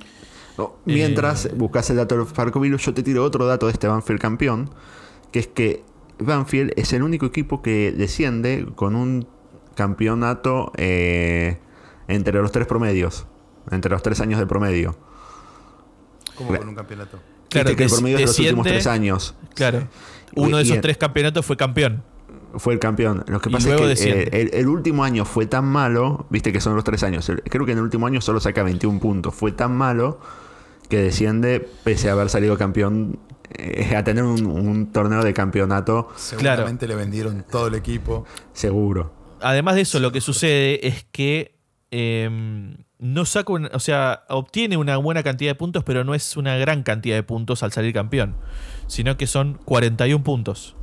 mientras 0.85 1.45
eh, 1.45 1.51
buscas 1.55 1.89
el 1.89 1.97
dato 1.97 2.17
del 2.17 2.25
Flaco 2.25 2.59
Vilos, 2.59 2.83
yo 2.83 2.93
te 2.93 3.03
tiro 3.03 3.23
otro 3.23 3.45
dato 3.45 3.67
de 3.67 3.73
este 3.73 3.87
Banfield 3.87 4.19
campeón, 4.19 4.73
que 5.31 5.39
es 5.39 5.47
que 5.47 5.83
Banfield 6.21 6.73
es 6.75 6.93
el 6.93 7.03
único 7.03 7.25
equipo 7.25 7.61
que 7.61 7.91
desciende 7.91 8.67
con 8.75 8.95
un 8.95 9.27
campeonato 9.75 10.71
eh, 10.77 11.57
entre 12.07 12.33
los 12.41 12.51
tres 12.51 12.67
promedios, 12.67 13.25
entre 13.71 13.91
los 13.91 14.03
tres 14.03 14.21
años 14.21 14.39
de 14.39 14.47
promedio. 14.47 14.97
¿Cómo 16.35 16.57
con 16.57 16.69
un 16.69 16.75
campeonato? 16.75 17.19
Claro, 17.49 17.75
que 17.75 17.83
el 17.83 17.89
promedio 17.89 18.17
de 18.17 18.25
los 18.25 18.39
últimos 18.39 18.65
tres 18.65 18.87
años. 18.87 19.35
Claro. 19.53 19.87
Uno 20.35 20.57
de 20.57 20.63
esos 20.63 20.81
tres 20.81 20.97
campeonatos 20.97 21.45
fue 21.45 21.57
campeón. 21.57 22.03
Fue 22.55 22.73
el 22.73 22.79
campeón. 22.79 23.23
Lo 23.27 23.39
que 23.39 23.49
pasa 23.49 23.75
es 23.75 24.01
que 24.01 24.29
eh, 24.31 24.49
el, 24.53 24.67
último 24.67 25.03
año 25.03 25.23
fue 25.23 25.45
tan 25.45 25.65
malo, 25.65 26.25
viste 26.29 26.51
que 26.51 26.59
son 26.59 26.75
los 26.75 26.83
tres 26.83 27.03
años. 27.03 27.31
Creo 27.45 27.65
que 27.65 27.71
en 27.71 27.77
el 27.77 27.83
último 27.83 28.07
año 28.07 28.19
solo 28.19 28.39
saca 28.39 28.63
21 28.63 28.99
puntos. 28.99 29.33
Fue 29.33 29.51
tan 29.51 29.75
malo 29.75 30.19
que 30.89 30.97
desciende, 30.97 31.69
pese 31.83 32.09
a 32.09 32.13
haber 32.13 32.29
salido 32.29 32.57
campeón, 32.57 33.19
eh, 33.57 33.95
a 33.95 34.03
tener 34.03 34.23
un, 34.23 34.91
torneo 34.91 35.23
de 35.23 35.33
campeonato. 35.33 36.09
Seguramente 36.15 36.87
le 36.87 36.95
vendieron 36.95 37.45
todo 37.49 37.67
el 37.67 37.75
equipo. 37.75 38.25
Seguro. 38.53 39.13
Además 39.41 39.75
de 39.75 39.81
eso, 39.81 39.99
lo 39.99 40.11
que 40.11 40.21
sucede 40.21 40.87
es 40.87 41.05
que 41.11 41.57
em, 41.89 42.77
no 42.99 43.25
saca, 43.25 43.53
o 43.53 43.79
sea, 43.79 44.23
obtiene 44.29 44.77
una 44.77 44.97
buena 44.97 45.23
cantidad 45.23 45.51
de 45.51 45.55
puntos, 45.55 45.83
pero 45.83 46.03
no 46.03 46.13
es 46.13 46.37
una 46.37 46.57
gran 46.57 46.83
cantidad 46.83 47.15
de 47.15 47.23
puntos 47.23 47.63
al 47.63 47.71
salir 47.71 47.93
campeón, 47.93 48.35
sino 48.87 49.17
que 49.17 49.27
son 49.27 49.59
41 49.65 50.23
puntos. 50.23 50.75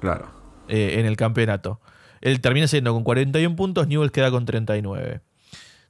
Claro. 0.00 0.26
eh, 0.68 0.96
en 0.98 1.06
el 1.06 1.16
campeonato. 1.16 1.80
Él 2.20 2.40
termina 2.40 2.66
siendo 2.66 2.92
con 2.92 3.04
41 3.04 3.54
puntos, 3.56 3.86
Newell 3.86 4.10
queda 4.10 4.30
con 4.30 4.44
39. 4.44 5.20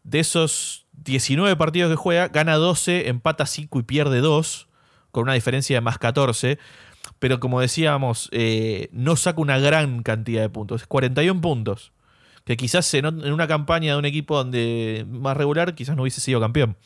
De 0.02 0.20
esos 0.20 0.86
19 0.92 1.56
partidos 1.56 1.90
que 1.90 1.96
juega, 1.96 2.28
gana 2.28 2.56
12, 2.56 3.08
empata 3.08 3.46
5 3.46 3.78
y 3.78 3.82
pierde 3.84 4.20
2, 4.20 4.68
con 5.14 5.22
una 5.22 5.34
diferencia 5.34 5.76
de 5.76 5.80
más 5.80 5.98
14. 5.98 6.58
Pero 7.20 7.38
como 7.38 7.60
decíamos, 7.60 8.28
eh, 8.32 8.88
no 8.92 9.14
saca 9.14 9.40
una 9.40 9.58
gran 9.58 10.02
cantidad 10.02 10.42
de 10.42 10.50
puntos. 10.50 10.84
41 10.86 11.40
puntos. 11.40 11.92
Que 12.44 12.56
quizás 12.56 12.92
en, 12.94 13.06
en 13.06 13.32
una 13.32 13.46
campaña 13.46 13.92
de 13.92 13.98
un 13.98 14.04
equipo 14.04 14.36
donde 14.36 15.06
más 15.08 15.36
regular, 15.36 15.74
quizás 15.74 15.96
no 15.96 16.02
hubiese 16.02 16.20
sido 16.20 16.40
campeón. 16.40 16.76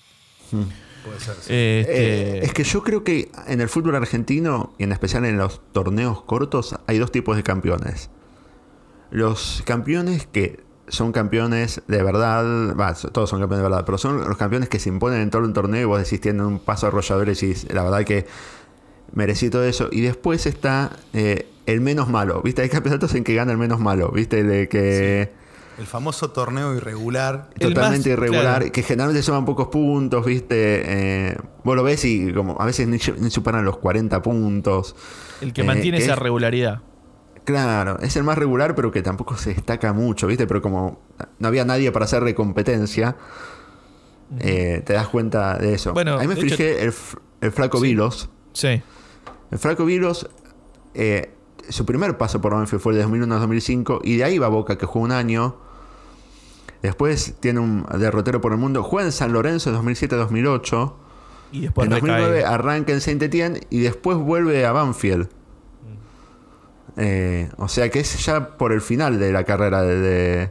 Puede 0.51 1.21
ser. 1.21 1.35
sí. 1.37 1.41
Este, 1.41 1.85
Eh, 1.87 2.41
es 2.45 2.53
que 2.53 2.65
yo 2.65 2.83
creo 2.83 3.03
que 3.03 3.31
en 3.47 3.61
el 3.63 3.69
fútbol 3.69 3.97
argentino, 3.97 4.75
y 4.79 4.85
en 4.85 4.93
especial 4.93 5.25
en 5.25 5.39
los 5.39 5.63
torneos 5.73 6.23
cortos, 6.23 6.77
hay 6.87 6.99
dos 6.99 7.11
tipos 7.11 7.35
de 7.37 7.43
campeones. 7.43 8.11
Los 9.11 9.63
campeones 9.65 10.27
que 10.27 10.61
son 10.91 11.13
campeones 11.13 11.83
de 11.87 12.03
verdad, 12.03 12.97
todos 13.13 13.31
son 13.31 13.41
campeones 13.41 13.65
de 13.65 13.69
verdad, 13.71 13.85
pero 13.85 13.99
son 13.99 14.27
los 14.29 14.37
campeones 14.37 14.69
que 14.69 14.79
se 14.79 14.89
imponen 14.89 15.21
en 15.21 15.31
todo 15.31 15.43
un 15.43 15.53
torneo 15.53 15.83
y 15.83 15.85
vos 15.85 15.99
decís 16.03 16.21
tienen 16.21 16.43
un 16.43 16.59
paso 16.59 16.87
arrollador 16.87 17.27
y 17.29 17.31
decís, 17.35 17.67
la 17.73 17.83
verdad 17.85 18.05
que 18.05 18.27
merecí 19.13 19.51
todo 19.51 19.65
eso. 19.65 19.89
Y 19.91 20.01
después 20.03 20.47
está 20.47 20.91
eh, 21.13 21.49
el 21.67 21.81
menos 21.81 22.09
malo, 22.09 22.43
¿viste? 22.43 22.63
Hay 22.63 22.69
campeonatos 22.69 23.15
en 23.15 23.25
que 23.25 23.35
gana 23.35 23.53
el 23.53 23.59
menos 23.59 23.81
malo, 23.81 24.11
¿viste? 24.11 24.43
De 24.45 24.69
que... 24.69 25.33
El 25.79 25.87
famoso 25.87 26.31
torneo 26.33 26.75
irregular. 26.75 27.51
Totalmente 27.59 28.11
más- 28.11 28.19
irregular, 28.19 28.57
claro. 28.59 28.73
que 28.73 28.83
generalmente 28.83 29.23
suman 29.23 29.45
pocos 29.45 29.69
puntos, 29.69 30.27
¿viste? 30.27 30.83
Eh, 31.31 31.37
vos 31.63 31.77
lo 31.77 31.85
ves 31.85 32.05
y 32.05 32.33
como 32.33 32.61
a 32.61 32.67
veces 32.67 32.89
ni, 32.89 32.99
ni 33.21 33.31
superan 33.31 33.65
los 33.65 33.79
40 33.79 34.21
puntos. 34.21 34.97
el 35.41 35.53
que 35.53 35.61
eh, 35.61 35.65
mantiene 35.65 35.99
que 35.99 36.05
esa 36.05 36.15
es- 36.15 36.19
regularidad. 36.19 36.81
Claro, 37.49 37.99
es 38.01 38.15
el 38.17 38.25
más 38.25 38.37
regular, 38.37 38.75
pero 38.75 38.91
que 38.93 39.01
tampoco 39.01 39.35
se 39.39 39.55
destaca 39.55 39.95
mucho, 39.95 40.27
¿viste? 40.27 40.47
Pero 40.47 40.61
como 40.61 41.01
no 41.39 41.49
había 41.49 41.65
nadie 41.65 41.91
para 41.93 42.05
hacerle 42.05 42.35
competencia, 42.35 43.17
eh, 44.41 44.83
te 44.85 44.93
das 44.93 45.09
cuenta 45.09 45.57
de 45.57 45.73
eso. 45.73 45.95
Bueno, 45.95 46.19
Ahí 46.19 46.29
me 46.29 46.35
de 46.35 46.41
hecho- 46.43 46.51
fijé 46.57 46.85
el, 46.85 46.93
el 47.41 47.53
Flaco 47.53 47.79
Sí. 47.79 47.85
Vilos. 47.85 48.29
Sí. 48.53 48.83
El 49.51 49.59
Flaco 49.59 49.87
Vilos, 49.87 50.29
eh, 50.93 51.33
su 51.71 51.87
primer 51.87 52.19
paso 52.19 52.39
por 52.43 52.53
Banfield 52.53 52.83
fue 52.83 52.93
el 52.93 52.99
de 52.99 53.03
2001 53.05 53.35
a 53.35 53.39
2005, 53.39 54.01
y 54.05 54.17
de 54.19 54.25
ahí 54.25 54.39
va 54.39 54.47
a 54.47 54.51
Boca, 54.51 54.77
que 54.77 54.85
jugó 54.85 55.07
un 55.07 55.13
año. 55.13 55.57
Después 56.83 57.35
tiene 57.41 57.61
un 57.61 57.87
derrotero 57.99 58.43
por 58.43 58.53
el 58.53 58.59
mundo. 58.59 58.83
Juega 58.83 59.07
en 59.07 59.13
San 59.13 59.33
Lorenzo 59.33 59.71
en 59.71 59.77
2007-2008. 59.77 60.95
Y 61.51 61.61
después 61.63 61.87
en 61.87 61.91
2009 61.93 62.37
recae. 62.37 62.45
arranca 62.53 62.93
en 62.93 63.01
Saint 63.01 63.23
Etienne 63.23 63.61
y 63.71 63.81
después 63.81 64.19
vuelve 64.19 64.67
a 64.67 64.73
Banfield. 64.73 65.29
Eh, 67.01 67.49
o 67.59 67.69
sea 67.69 67.89
que 67.91 68.01
es 68.01 68.25
ya 68.27 68.57
por 68.59 68.73
el 68.73 68.81
final 68.81 69.19
de 69.21 69.31
la 69.33 69.45
carrera 69.45 69.83
de, 69.83 69.97
de- 70.01 70.51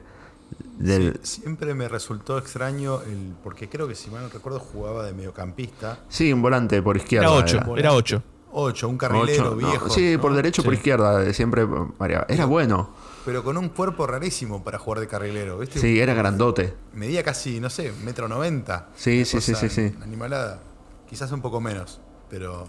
del... 0.79 1.19
Siempre 1.23 1.73
me 1.73 1.87
resultó 1.89 2.37
extraño 2.37 3.01
el. 3.01 3.33
Porque 3.43 3.67
creo 3.67 3.87
que 3.87 3.95
si 3.95 4.09
mal 4.09 4.23
no 4.23 4.29
recuerdo 4.29 4.59
jugaba 4.59 5.03
de 5.05 5.13
mediocampista. 5.13 5.99
Sí, 6.07 6.31
un 6.31 6.41
volante 6.41 6.81
por 6.81 6.95
izquierda. 6.97 7.27
Era 7.27 7.35
8, 7.37 7.57
era. 7.57 7.79
era 7.79 7.93
8. 7.93 8.23
8, 8.59 8.87
un 8.87 8.95
Ocho, 8.95 8.97
carrilero 8.97 9.43
no, 9.51 9.55
viejo. 9.57 9.89
sí, 9.89 10.13
¿no? 10.15 10.21
por 10.21 10.33
derecho, 10.33 10.63
por 10.63 10.73
Sí. 10.73 10.77
izquierda, 10.77 11.33
siempre 11.33 11.65
variaba. 11.65 12.25
Era 12.29 12.45
bueno. 12.45 12.91
Pero 13.25 13.43
con 13.43 13.57
un 13.57 13.67
cuerpo 13.69 14.07
rarísimo 14.07 14.63
para 14.63 14.79
jugar 14.79 15.01
de 15.01 15.07
carrilero, 15.07 15.57
¿viste? 15.59 15.79
Sí, 15.79 15.99
era 15.99 16.13
grandote. 16.13 16.73
Medía 16.93 17.23
casi, 17.23 17.59
no 17.59 17.69
sé, 17.69 17.91
metro 18.05 18.29
noventa. 18.29 18.87
Sí, 18.95 19.25
sí, 19.25 19.41
sí, 19.41 19.53
sí. 19.69 19.93
Animalada. 20.01 20.61
Quizás 21.09 21.29
un 21.33 21.41
poco 21.41 21.59
menos, 21.59 21.99
pero 22.29 22.67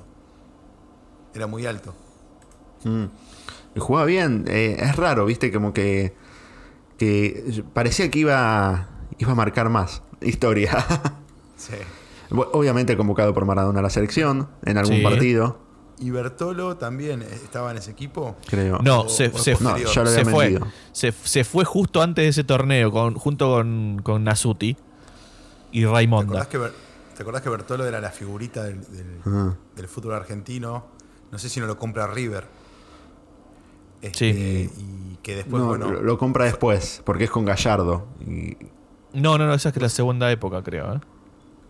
era 1.33 1.47
muy 1.47 1.65
alto. 1.65 1.95
Mm. 2.85 3.05
Jugaba 3.77 4.07
bien. 4.07 4.45
eh, 4.49 4.77
es 4.81 4.97
raro, 4.97 5.25
viste, 5.27 5.53
como 5.53 5.73
que, 5.73 6.15
que 6.97 7.63
parecía 7.75 8.11
que 8.11 8.19
iba, 8.21 8.89
iba 9.19 9.33
a 9.33 9.35
marcar 9.35 9.69
más 9.69 10.03
historia. 10.21 10.77
Sí. 11.57 11.75
Obviamente 12.31 12.97
convocado 12.97 13.35
por 13.35 13.45
Maradona 13.45 13.81
a 13.81 13.83
la 13.83 13.91
selección 13.91 14.49
en 14.65 14.79
algún 14.79 14.99
Sí. 14.99 15.03
partido, 15.03 15.59
¿Y 15.99 16.11
Bertolo 16.11 16.77
también 16.77 17.23
estaba 17.23 17.73
en 17.73 17.79
ese 17.79 17.91
equipo? 17.91 18.37
creo. 18.47 18.79
No, 18.81 19.01
O- 19.01 19.09
se, 19.09 19.27
o 19.27 19.37
se, 19.39 19.57
posterior. 19.57 19.63
No, 19.63 19.93
ya 19.93 20.03
lo 20.05 20.11
se 20.11 20.21
había 20.21 20.31
fue. 20.33 20.61
Se, 20.93 21.11
se 21.11 21.43
fue 21.43 21.65
justo 21.65 22.01
antes 22.01 22.25
de 22.25 22.29
ese 22.29 22.45
torneo, 22.45 22.93
con, 22.93 23.15
junto 23.15 23.49
con, 23.51 24.01
con 24.05 24.23
Nasuti 24.23 24.77
y 25.73 25.83
¿Te 25.83 25.89
Raimonda. 25.91 26.27
acordás, 26.43 26.47
que, 26.47 26.59
Ber- 26.59 26.73
¿Te 27.17 27.23
acordás 27.23 27.43
que 27.43 27.49
Bertolo 27.51 27.85
era 27.87 28.01
la 28.01 28.11
figurita 28.11 28.63
del, 28.63 28.81
del- 28.83 29.19
Ajá. 29.23 29.57
del 29.75 29.89
fútbol 29.89 30.15
argentino? 30.15 30.85
No 31.33 31.39
sé 31.41 31.49
si 31.49 31.59
no 31.59 31.67
lo 31.67 31.77
compra 31.77 32.07
River. 32.07 32.47
Este, 34.03 34.33
Sí. 34.33 34.71
Y 35.13 35.17
que 35.23 35.37
después, 35.37 35.63
No, 35.63 35.69
bueno. 35.69 35.91
lo, 35.91 36.03
lo 36.03 36.19
compra 36.19 36.45
después, 36.45 37.03
porque 37.05 37.25
es 37.25 37.31
con 37.31 37.45
Gallardo. 37.45 38.07
Y, 38.21 38.57
No, 39.13 39.39
no, 39.39 39.47
no, 39.47 39.55
esa 39.55 39.69
es 39.71 39.75
que 39.75 39.81
la 39.81 39.89
segunda 39.89 40.31
época, 40.31 40.63
creo. 40.63 40.95
¿eh? 40.95 41.01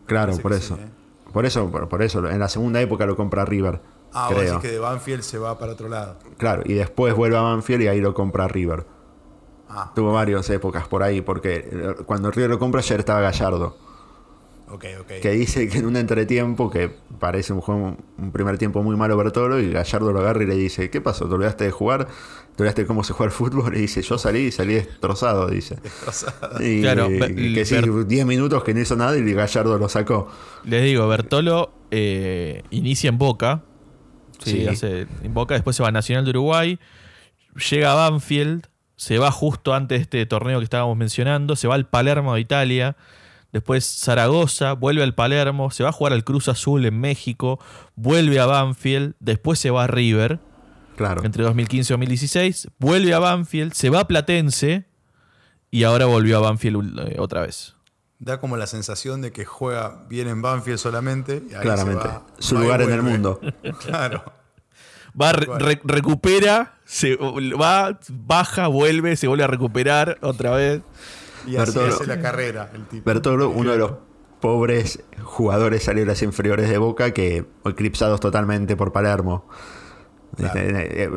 claro, 0.07 0.27
parece 0.33 0.43
por 0.43 0.53
eso. 0.53 0.77
sí, 0.77 0.83
¿eh? 0.83 0.89
Por 1.33 1.45
eso, 1.47 1.71
por, 1.71 1.89
por 1.89 2.03
eso, 2.03 2.27
en 2.29 2.39
la 2.39 2.49
segunda 2.49 2.81
época 2.81 3.05
lo 3.07 3.15
compra 3.17 3.45
River. 3.45 3.81
Ah, 4.15 4.29
vos 4.31 4.39
creo. 4.39 4.55
decís 4.55 4.63
que 4.63 4.69
de 4.73 4.79
Banfield 4.79 5.23
se 5.23 5.37
va 5.39 5.59
para 5.59 5.73
otro 5.73 5.89
lado. 5.89 6.19
Claro, 6.39 6.63
y 6.65 6.73
después 6.73 7.15
vuelve 7.15 7.37
a 7.37 7.43
Banfield 7.43 7.83
y 7.83 7.89
ahí 7.89 8.01
lo 8.01 8.15
compra 8.15 8.49
River. 8.49 8.87
Ah, 9.69 9.93
Tuvo 9.95 10.13
varias 10.15 10.49
épocas 10.49 10.89
por 10.89 11.03
ahí, 11.03 11.21
porque 11.21 11.69
eh, 11.71 11.95
cuando 12.07 12.31
River 12.31 12.49
lo 12.51 12.59
compra 12.59 12.81
ya 12.81 12.97
estaba 12.97 13.21
Gallardo. 13.21 13.77
Que 15.23 15.31
dice 15.31 15.69
que 15.69 15.79
en 15.79 15.87
un 15.87 15.97
entretiempo, 15.97 16.71
que 16.71 16.91
parece 17.19 17.53
un 17.53 17.61
juego, 17.61 17.97
un 18.19 18.33
primer 18.33 18.59
tiempo 18.59 18.83
muy 18.83 18.97
malo 18.97 19.17
Bertolo, 19.17 19.59
y 19.61 19.71
Gallardo 19.71 20.13
lo 20.13 20.21
agarra 20.21 20.43
y 20.43 20.47
le 20.47 20.55
dice, 20.57 20.91
¿qué 20.91 21.01
pasó? 21.01 21.27
¿Te 21.29 21.35
olvidaste 21.35 21.65
de 21.65 21.71
jugar? 21.71 22.07
¿Te 22.57 22.63
olvidaste 22.63 22.83
de 22.83 22.87
cómo 22.89 23.03
se 23.05 23.13
juega 23.13 23.31
el 23.33 23.37
fútbol? 23.37 23.77
Y 23.77 23.81
dice, 23.81 24.03
yo 24.03 24.19
salí 24.19 24.41
y 24.41 24.53
salí 24.53 24.75
destrozado, 24.75 25.49
dice. 25.49 25.77
Destrozada. 25.83 26.63
Y 26.63 26.81
Claro, 26.83 27.09
que 27.09 27.65
sí, 27.65 27.75
Ber- 27.75 28.07
10 28.07 28.27
minutos 28.27 28.63
que 28.65 28.75
no 28.75 28.81
hizo 28.81 28.95
nada 28.97 29.17
y 29.17 29.33
Gallardo 29.33 29.79
lo 29.79 29.89
sacó. 29.89 30.29
Les 30.65 30.83
digo, 30.85 31.09
Bertolo 31.09 31.73
eh, 31.91 32.63
inicia 32.71 33.09
en 33.09 33.19
Boca. 33.19 33.63
Sí, 34.45 34.51
Sí. 34.63 34.67
hace 34.69 35.07
en 35.23 35.35
Boca, 35.35 35.55
después 35.55 35.75
se 35.77 35.83
va 35.83 35.89
a 35.89 35.93
Nacional 35.93 36.25
de 36.25 36.31
Uruguay. 36.31 36.79
Llega 37.71 37.93
a 37.93 38.11
Banfield. 38.11 38.67
Se 38.97 39.19
va 39.19 39.31
justo 39.31 39.75
antes 39.75 39.99
de 39.99 40.03
este 40.03 40.27
torneo 40.27 40.59
que 40.59 40.65
estábamos 40.65 40.97
mencionando. 40.97 41.55
Se 41.57 41.69
va 41.69 41.75
al 41.77 41.87
Palermo 41.89 42.35
de 42.35 42.41
Italia. 42.41 42.97
Después 43.53 43.85
Zaragoza, 43.85 44.75
vuelve 44.75 45.03
al 45.03 45.15
Palermo, 45.15 45.71
se 45.71 45.83
va 45.83 45.89
a 45.89 45.93
jugar 45.93 46.13
al 46.13 46.23
Cruz 46.25 46.49
Azul 46.49 46.85
en 46.85 47.01
México, 47.01 47.59
vuelve 47.97 48.39
a 48.41 48.47
Banfield, 48.47 49.15
después 49.21 49.59
se 49.59 49.71
va 49.71 49.85
a 49.85 49.87
River 49.87 50.39
Claro. 50.97 51.25
entre 51.25 51.45
2015 51.45 51.93
y 51.93 51.95
2016, 51.95 52.69
vuelve 52.79 53.15
a 53.15 53.19
Banfield, 53.21 53.73
se 53.73 53.89
va 53.89 54.01
a 54.01 54.07
Platense 54.09 54.85
y 55.71 55.85
ahora 55.85 56.05
volvió 56.07 56.37
a 56.39 56.41
Banfield 56.41 56.99
eh, 57.09 57.17
otra 57.19 57.41
vez. 57.43 57.75
Da 58.19 58.41
como 58.41 58.57
la 58.57 58.67
sensación 58.67 59.23
de 59.23 59.31
que 59.33 59.45
juega 59.45 60.05
bien 60.11 60.27
en 60.29 60.43
Banfield 60.43 60.79
solamente. 60.79 61.43
y 61.51 61.55
ahí 61.55 61.61
Claramente. 61.63 62.03
se 62.03 62.09
va- 62.09 62.27
Su 62.41 62.55
va 62.57 62.61
y 62.61 62.65
lugar 62.65 62.83
en 62.83 62.91
el 62.93 63.03
mundo. 63.03 63.41
Claro. 63.87 64.25
Va, 65.21 65.33
re- 65.33 65.81
recupera, 65.85 66.75
se 66.85 67.17
va, 67.17 67.99
baja, 68.11 68.67
vuelve, 68.69 69.17
se 69.17 69.27
vuelve 69.27 69.45
a 69.45 69.47
recuperar 69.49 70.19
otra 70.21 70.51
vez. 70.53 70.83
Y 71.47 71.57
así 71.57 71.79
hace 71.79 72.07
la 72.07 72.21
carrera 72.21 72.71
el 72.75 72.87
tipo. 72.87 73.05
Bertolo, 73.05 73.51
uno 73.51 73.73
de 73.73 73.79
los 73.79 73.93
pobres 74.41 75.01
jugadores 75.23 75.83
salió 75.85 76.03
de 76.03 76.07
las 76.07 76.23
inferiores 76.23 76.69
de 76.69 76.79
Boca 76.79 77.13
que 77.13 77.45
eclipsados 77.65 78.21
totalmente 78.21 78.77
por 78.77 78.93
Palermo. 78.93 79.47
Claro. 80.37 80.61
Este, 80.61 81.05
eh, 81.05 81.11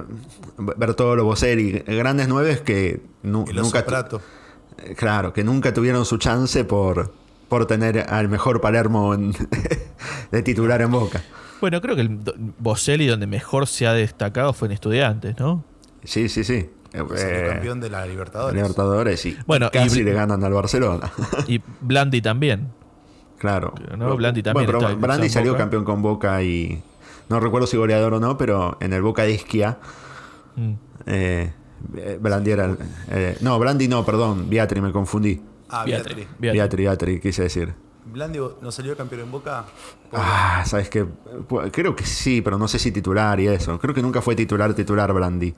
Bertolo, 0.58 1.24
Boselli, 1.26 1.72
grandes 1.86 2.28
nueves 2.28 2.62
que 2.62 3.02
nu- 3.24 3.46
El 3.48 3.60
oso 3.60 3.78
nunca, 3.78 4.08
eh, 4.84 4.96
claro, 4.96 5.34
que 5.34 5.44
nunca 5.44 5.74
tuvieron 5.74 6.06
su 6.06 6.18
chance 6.18 6.64
por, 6.64 7.14
por 7.50 7.66
tener 7.68 8.00
al 8.10 8.30
mejor 8.30 8.62
Palermo 8.62 9.14
en- 9.14 9.34
de 10.32 10.42
titular 10.42 10.82
en 10.82 10.92
Boca. 10.92 11.22
Bueno, 11.60 11.80
creo 11.82 11.96
que 11.96 12.02
el 12.02 12.20
Boselli 12.58 13.06
donde 13.06 13.28
mejor 13.28 13.68
se 13.68 13.86
ha 13.86 13.94
destacado 13.94 14.54
fue 14.54 14.68
en 14.68 14.72
Estudiantes, 14.72 15.38
¿no? 15.38 15.64
Sí, 16.04 16.28
sí, 16.30 16.44
sí. 16.44 16.70
Eh, 16.94 16.98
Salió 17.16 17.16
eh, 17.18 17.48
campeón 17.50 17.80
de 17.80 17.90
la 17.90 18.06
Libertadores. 18.06 18.56
Libertadores 18.56 19.26
y 19.26 19.38
Bueno, 19.46 19.70
casi 19.72 20.02
y- 20.02 20.04
le 20.04 20.14
ganan 20.14 20.44
al 20.44 20.54
Barcelona. 20.54 21.12
Y 21.48 21.62
Blandi 21.82 22.22
también. 22.22 22.70
Claro. 23.38 23.74
No, 23.98 24.16
Blandi 24.18 24.44
también 24.44 24.66
Bueno, 24.68 24.80
pero 24.80 24.92
está 24.92 25.06
Blandi 25.08 25.30
salió 25.30 25.52
Boca. 25.54 25.64
campeón 25.64 25.84
con 25.86 26.02
Boca 26.02 26.44
y. 26.44 26.82
No 27.30 27.40
recuerdo 27.40 27.66
si 27.66 27.78
goleador 27.78 28.14
o 28.16 28.20
no, 28.20 28.38
pero 28.38 28.78
en 28.82 28.92
el 28.94 29.02
Boca 29.02 29.24
de 29.24 29.32
Isquia. 29.32 29.78
Mm. 30.56 30.74
Eh, 31.06 31.52
Blandi 32.20 32.52
era. 32.52 32.76
eh, 33.10 33.38
no, 33.42 33.58
Blandi 33.58 33.88
no, 33.88 34.06
perdón. 34.06 34.50
Beatri, 34.50 34.82
me 34.82 34.92
confundí. 34.92 35.42
Ah, 35.70 35.86
Beatri. 35.86 36.14
Beatri. 36.14 36.28
Beatri. 36.40 36.58
Beatri, 36.60 36.84
Beatri, 36.84 37.20
quise 37.22 37.44
decir. 37.44 37.74
Blandi 38.06 38.40
no 38.62 38.72
salió 38.72 38.96
campeón 38.98 39.22
en 39.22 39.32
Boca. 39.32 39.64
Ah, 40.12 40.64
sabes 40.66 40.90
que. 40.90 41.06
Creo 41.72 41.96
que 41.96 42.06
sí, 42.06 42.42
pero 42.42 42.58
no 42.58 42.68
sé 42.68 42.78
si 42.78 42.92
titular 42.92 43.40
y 43.40 43.48
eso. 43.48 43.80
Creo 43.80 43.96
que 43.96 44.02
nunca 44.02 44.22
fue 44.22 44.36
titular, 44.36 44.74
titular 44.74 45.12
Blandi. 45.14 45.54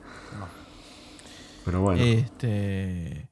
Pero 1.64 1.80
bueno. 1.80 2.02
Este. 2.02 3.28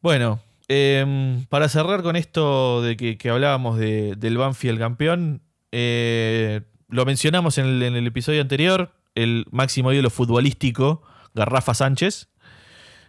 Bueno, 0.00 0.40
em, 0.68 1.44
para 1.46 1.68
cerrar 1.68 2.02
con 2.02 2.16
esto 2.16 2.82
de 2.82 2.96
que, 2.96 3.30
hablábamos 3.30 3.78
de- 3.78 4.14
del 4.16 4.38
Banfield 4.38 4.78
campeón, 4.78 5.42
eh, 5.72 6.60
lo 6.88 7.04
mencionamos 7.04 7.58
en 7.58 7.82
el, 7.82 8.06
episodio 8.06 8.40
anterior, 8.40 8.92
el 9.14 9.46
máximo 9.50 9.92
ídolo 9.92 10.10
futbolístico 10.10 11.02
Garrafa 11.34 11.74
Sánchez, 11.74 12.28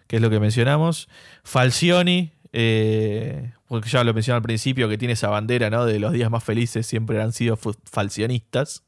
que 0.08 0.16
es 0.16 0.22
lo 0.22 0.30
que 0.30 0.40
mencionamos. 0.40 1.08
Falcioni, 1.44 2.32
eh, 2.54 3.52
porque 3.68 3.90
ya 3.90 4.04
lo 4.04 4.14
mencioné 4.14 4.38
al 4.38 4.42
principio, 4.42 4.90
que 4.90 4.98
tiene 4.98 5.14
esa 5.14 5.30
bandera, 5.30 5.70
¿no? 5.70 5.86
De 5.86 6.00
los 6.00 6.14
días 6.14 6.32
más 6.32 6.44
felices 6.44 6.88
siempre 6.88 7.22
han 7.22 7.34
sido 7.34 7.58
falcionistas. 7.58 8.84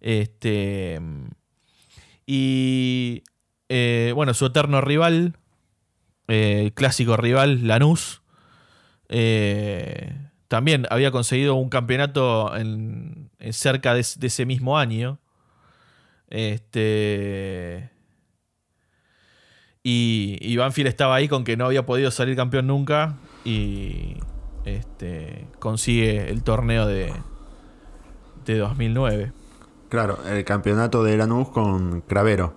Este. 0.00 1.00
Y. 2.26 3.22
eh, 3.68 4.12
bueno, 4.14 4.34
su 4.34 4.46
eterno 4.46 4.80
rival. 4.80 5.36
eh, 6.28 6.72
clásico 6.74 7.16
rival, 7.16 7.66
Lanús. 7.66 8.22
eh, 9.08 10.14
también 10.48 10.86
había 10.90 11.10
conseguido 11.10 11.54
un 11.56 11.68
campeonato 11.68 12.56
en, 12.56 13.30
cerca 13.50 13.94
de, 13.94 14.06
de 14.16 14.26
ese 14.26 14.46
mismo 14.46 14.78
año. 14.78 15.18
Este. 16.30 17.90
Y, 19.82 20.36
y 20.40 20.56
Banfield 20.56 20.88
estaba 20.88 21.14
ahí 21.14 21.28
con 21.28 21.44
que 21.44 21.56
no 21.56 21.66
había 21.66 21.86
podido 21.86 22.10
salir 22.10 22.36
campeón 22.36 22.66
nunca. 22.66 23.16
Y 23.44 24.16
este, 24.64 25.46
consigue 25.58 26.30
el 26.30 26.42
torneo 26.42 26.86
de, 26.86 27.12
de 28.44 28.58
2009. 28.58 29.32
Claro, 29.88 30.18
el 30.26 30.44
campeonato 30.44 31.02
de 31.02 31.16
Lanús 31.16 31.48
con 31.50 32.02
Cravero, 32.02 32.54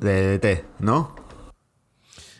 De 0.00 0.38
DT, 0.38 0.64
¿no? 0.80 1.14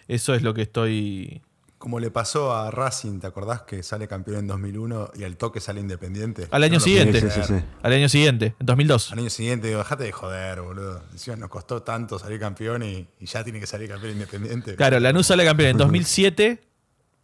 Eso 0.08 0.34
es 0.34 0.42
lo 0.42 0.54
que 0.54 0.62
estoy. 0.62 1.42
Como 1.78 1.98
le 1.98 2.10
pasó 2.10 2.54
a 2.54 2.70
Racing, 2.70 3.18
¿te 3.18 3.26
acordás 3.26 3.62
que 3.62 3.82
sale 3.82 4.06
campeón 4.06 4.38
en 4.38 4.46
2001 4.46 5.12
y 5.16 5.24
al 5.24 5.36
toque 5.36 5.58
sale 5.58 5.80
independiente? 5.80 6.46
Al 6.50 6.62
año 6.62 6.74
No 6.74 6.80
siguiente. 6.80 7.20
Sí, 7.20 7.28
sí, 7.30 7.40
sí. 7.44 7.54
Al 7.82 7.92
año 7.92 8.08
siguiente, 8.08 8.54
en 8.60 8.66
2002. 8.66 9.12
Al 9.12 9.18
año 9.18 9.30
siguiente 9.30 9.66
digo, 9.66 9.78
dejate 9.78 10.04
de 10.04 10.12
joder, 10.12 10.60
boludo. 10.60 11.02
Nos 11.38 11.48
costó 11.48 11.82
tanto 11.82 12.18
salir 12.18 12.38
campeón 12.38 12.82
y, 12.84 13.08
y 13.18 13.26
ya 13.26 13.42
tiene 13.42 13.58
que 13.58 13.66
salir 13.66 13.88
campeón 13.88 14.12
independiente. 14.12 14.76
Claro, 14.76 15.00
Lanús 15.00 15.26
sale 15.26 15.44
campeón 15.44 15.70
en 15.70 15.76
2007 15.78 16.62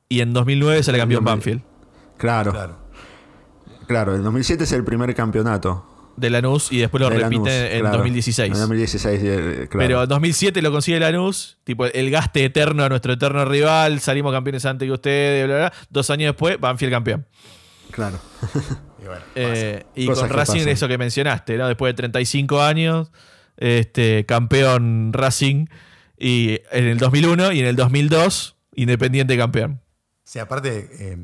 y 0.09 0.21
en 0.21 0.33
2009 0.33 0.83
sale 0.83 0.99
campeón 0.99 1.25
Banfield. 1.25 1.63
Claro, 2.17 2.53
claro. 2.53 2.79
Claro. 3.87 4.15
el 4.17 4.23
2007 4.23 4.65
es 4.65 4.73
el 4.73 4.85
primer 4.85 5.15
campeonato. 5.15 5.87
De 6.19 6.31
Lanús 6.31 6.73
y 6.73 6.79
después 6.79 7.01
lo 7.01 7.11
de 7.11 7.17
repite 7.19 7.37
Lanús, 7.45 7.73
en 7.73 7.81
claro. 7.81 7.97
2016. 7.99 8.53
En 8.53 8.59
2016, 8.61 9.21
eh, 9.23 9.67
claro. 9.71 9.87
Pero 9.87 10.03
en 10.03 10.09
2007 10.09 10.63
lo 10.63 10.73
consigue 10.73 10.99
Lanús, 11.01 11.59
tipo 11.65 11.87
el 11.87 12.11
gaste 12.11 12.45
eterno 12.45 12.85
a 12.85 12.89
nuestro 12.89 13.13
eterno 13.13 13.45
rival, 13.45 14.01
salimos 14.01 14.33
campeones 14.33 14.65
antes 14.67 14.87
que 14.87 14.93
ustedes, 14.93 15.47
bla, 15.47 15.57
bla, 15.57 15.69
bla. 15.69 15.79
Dos 15.91 16.11
años 16.11 16.31
después, 16.31 16.59
Banfield 16.61 16.93
campeón. 16.93 17.27
Claro. 17.91 18.19
Y 19.01 19.07
bueno, 19.07 19.23
Eh, 19.37 19.85
y 19.95 20.07
con 20.07 20.29
Racing, 20.29 20.55
pasan. 20.55 20.69
eso 20.71 20.89
que 20.89 20.99
mencionaste, 20.99 21.57
¿no? 21.57 21.69
Después 21.69 21.91
de 21.91 21.95
35 21.95 22.61
años, 22.61 23.13
este, 23.57 24.27
campeón 24.27 25.13
Racing, 25.13 25.67
y 26.19 26.59
en 26.73 26.85
el 26.87 26.99
2001 26.99 27.53
y 27.53 27.61
en 27.61 27.67
el 27.67 27.77
2002, 27.77 28.57
Independiente 28.75 29.37
campeón. 29.37 29.81
Sí, 30.25 30.41
aparte, 30.41 30.89
eh, 30.99 31.19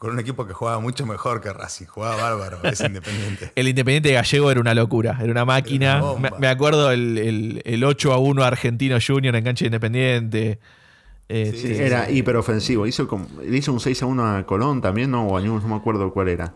con, 0.00 0.10
un 0.12 0.18
equipo 0.18 0.46
que 0.46 0.52
jugaba 0.54 0.80
mucho 0.80 1.04
mejor 1.06 1.40
que 1.40 1.52
Racing, 1.52 1.84
jugaba 1.86 2.16
bárbaro, 2.16 2.58
es 2.64 2.80
independiente. 2.84 3.52
El 3.54 3.68
Independiente 3.68 4.12
Gallego 4.12 4.50
era 4.50 4.60
una 4.60 4.74
locura, 4.74 5.18
era 5.22 5.30
una 5.30 5.44
máquina. 5.44 5.98
Era 5.98 6.04
una 6.12 6.30
me, 6.30 6.38
me 6.38 6.48
acuerdo 6.48 6.90
el, 6.90 7.18
el- 7.18 7.62
el 7.64 7.84
8 7.84 8.12
a 8.12 8.18
1 8.18 8.42
argentino 8.42 8.96
Junior 9.06 9.36
en 9.36 9.44
cancha 9.44 9.64
de 9.64 9.66
Independiente. 9.66 10.58
Eh, 11.28 11.52
Sí, 11.54 11.60
Sí, 11.60 11.74
sí, 11.76 11.80
era 11.82 12.06
sí. 12.06 12.16
hiperofensivo. 12.16 12.86
Hizo, 12.86 13.06
como- 13.06 13.28
le 13.42 13.56
hizo 13.56 13.72
un 13.72 13.78
6 13.80 14.02
a 14.02 14.06
1 14.06 14.36
a 14.38 14.46
Colón 14.46 14.80
también, 14.80 15.10
¿no? 15.12 15.26
O 15.28 15.36
a 15.36 15.40
no 15.42 15.60
me 15.60 15.76
acuerdo 15.76 16.10
cuál 16.12 16.28
era. 16.28 16.52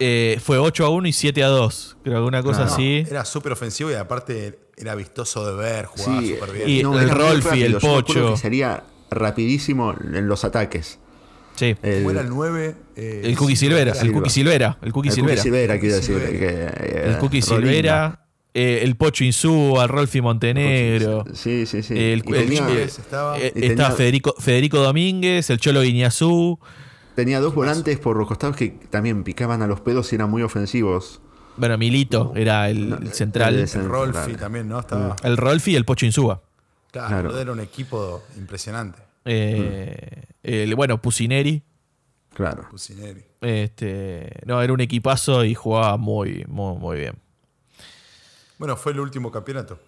Eh, 0.00 0.38
fue 0.44 0.58
8 0.58 0.84
a 0.84 0.90
1 0.90 1.08
y 1.08 1.12
7 1.12 1.42
a 1.44 1.48
2. 1.48 1.96
Creo 2.04 2.22
que 2.22 2.28
una 2.28 2.42
cosa 2.42 2.58
Claro. 2.62 2.72
así. 2.74 3.04
Era 3.08 3.24
súper 3.24 3.52
ofensivo 3.52 3.90
y 3.90 3.94
aparte 3.94 4.58
era 4.76 4.94
vistoso 4.94 5.46
de 5.46 5.54
ver, 5.60 5.86
jugaba 5.86 6.20
Sí, 6.20 6.34
súper 6.34 6.52
bien. 6.52 6.68
Y- 6.68 6.80
el 6.80 6.86
era 6.86 6.88
muy 6.90 7.04
Rolfi, 7.06 7.62
el 7.62 7.72
Yo 7.72 7.80
Pocho. 7.80 8.30
que 8.32 8.36
sería 8.36 8.82
rapidísimo 9.10 9.94
en 10.00 10.28
los 10.28 10.44
ataques. 10.44 10.98
Sí. 11.58 11.76
El, 11.82 11.98
¿Cómo 11.98 12.10
era 12.12 12.20
el 12.20 12.28
9? 12.28 12.76
El 12.96 13.36
Cookie 13.36 13.56
Silvera, 13.56 13.92
el. 14.00 14.12
Cookie 14.12 14.30
Silvera, 14.30 14.78
el 14.82 14.92
Cookie 14.92 15.08
el 15.08 15.14
Silvera. 15.14 15.34
Cookie 15.36 15.42
Silvera, 15.50 15.80
quiero 15.80 15.94
decir. 15.96 16.14
Silvera. 16.20 16.38
que, 16.38 16.86
eh, 16.86 17.02
El 17.06 17.18
Cookie. 17.18 17.42
Silvera, 17.42 18.24
eh, 18.54 18.80
el 18.82 18.96
Pocho 18.96 19.24
Insúa, 19.24 19.86
Rolfi 19.86 20.20
Montenegro. 20.20 21.24
Sí, 21.34 21.66
sí, 21.66 21.82
sí. 21.82 21.94
El- 21.94 22.22
Y 22.26 22.32
el- 22.34 22.44
tenía, 22.46 22.68
el- 22.68 22.78
estaba. 22.78 23.38
eh, 23.38 23.52
y 23.54 23.66
está 23.66 23.84
tenía- 23.84 23.90
Federico, 23.92 24.34
Federico 24.38 24.78
Domínguez, 24.78 25.50
el 25.50 25.58
Cholo 25.58 25.82
Guiñazú. 25.82 26.58
tenía 27.14 27.40
dos 27.40 27.52
volantes 27.54 27.98
por 27.98 28.16
los 28.16 28.28
costados 28.28 28.54
que 28.56 28.68
también 28.90 29.24
picaban 29.24 29.60
a 29.62 29.66
los 29.66 29.80
pedos 29.80 30.12
y 30.12 30.14
eran 30.14 30.30
muy 30.30 30.42
ofensivos. 30.42 31.20
Bueno, 31.56 31.76
Milito 31.76 32.32
era 32.36 32.70
el, 32.70 32.90
No, 32.90 32.96
el 32.98 33.12
central. 33.12 33.54
el- 33.56 33.68
el 33.68 33.84
Rolfi 33.88 34.34
también, 34.34 34.68
¿no? 34.68 34.78
Estaba. 34.78 35.16
El 35.24 35.36
Rolfi 35.36 35.72
y 35.72 35.76
el 35.76 35.84
Pocho 35.84 36.06
Insúa. 36.06 36.40
Claro, 36.92 37.36
era 37.38 37.50
un 37.52 37.58
equipo 37.60 38.22
impresionante. 38.38 39.00
Eh, 39.30 40.24
el, 40.42 40.74
bueno, 40.74 41.00
Pusineri. 41.00 41.62
Claro. 42.34 42.66
Pusineri. 42.70 43.24
Este, 43.40 44.30
no, 44.46 44.62
era 44.62 44.72
un 44.72 44.80
equipazo 44.80 45.44
y 45.44 45.54
jugaba 45.54 45.96
muy, 45.96 46.44
muy, 46.48 46.76
muy 46.76 46.98
bien. 46.98 47.14
Bueno, 48.58 48.76
fue 48.76 48.92
el 48.92 49.00
último 49.00 49.30
campeonato. 49.30 49.78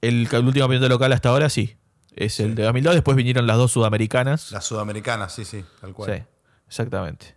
El, 0.00 0.28
el 0.30 0.46
último 0.46 0.64
campeonato 0.64 0.88
local 0.88 1.12
hasta 1.12 1.28
ahora 1.28 1.50
sí. 1.50 1.76
Es 2.14 2.40
el 2.40 2.54
de 2.54 2.62
2002. 2.64 2.94
Después 2.94 3.16
vinieron 3.16 3.46
las 3.46 3.56
dos 3.56 3.72
sudamericanas. 3.72 4.52
La 4.52 4.60
sudamericana, 4.60 5.28
sí, 5.28 5.44
sí, 5.44 5.64
tal 5.80 5.92
cual. 5.92 6.14
Sí, 6.14 6.22
exactamente. 6.66 7.34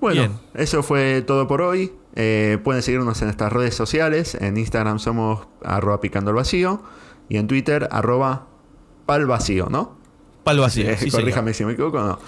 Bueno, 0.00 0.20
Bien. 0.20 0.40
eso 0.54 0.82
fue 0.82 1.22
todo 1.22 1.46
por 1.48 1.62
hoy. 1.62 1.92
Eh, 2.14 2.58
pueden 2.62 2.82
seguirnos 2.82 3.20
en 3.22 3.28
nuestras 3.28 3.52
redes 3.52 3.74
sociales. 3.74 4.34
En 4.34 4.56
Instagram 4.56 4.98
somos 4.98 5.48
arroba 5.62 6.00
picando 6.00 6.30
el 6.30 6.36
vacío. 6.36 6.82
Y 7.28 7.38
en 7.38 7.46
Twitter 7.46 7.88
arroba 7.90 8.48
pal 9.06 9.26
vacío, 9.26 9.68
¿no? 9.70 9.98
Pal 10.46 10.60
vacío. 10.60 10.88
Eh, 10.88 10.96
sí, 10.96 11.10
señor. 11.10 11.22
corríjame 11.22 11.52
si 11.54 11.64
me 11.64 11.72
equivoco. 11.72 11.98
No. 11.98 12.20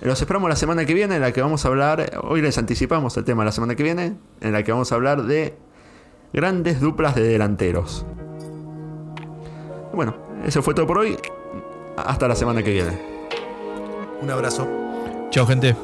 Los 0.00 0.20
esperamos 0.20 0.48
la 0.48 0.54
semana 0.54 0.84
que 0.84 0.94
viene 0.94 1.16
en 1.16 1.20
la 1.20 1.32
que 1.32 1.42
vamos 1.42 1.64
a 1.64 1.68
hablar. 1.68 2.20
Hoy 2.22 2.40
les 2.40 2.56
anticipamos 2.58 3.16
el 3.16 3.24
tema 3.24 3.44
la 3.44 3.50
semana 3.50 3.74
que 3.74 3.82
viene. 3.82 4.14
En 4.40 4.52
la 4.52 4.62
que 4.62 4.70
vamos 4.70 4.92
a 4.92 4.94
hablar 4.94 5.24
de 5.24 5.56
grandes 6.32 6.80
duplas 6.80 7.16
de 7.16 7.24
delanteros. 7.24 8.06
Bueno, 9.92 10.16
eso 10.44 10.62
fue 10.62 10.74
todo 10.74 10.86
por 10.86 10.98
hoy. 10.98 11.16
Hasta 11.96 12.28
la 12.28 12.36
semana 12.36 12.62
que 12.62 12.70
viene. 12.70 13.00
Un 14.22 14.30
abrazo. 14.30 14.68
Chao, 15.30 15.44
gente. 15.44 15.74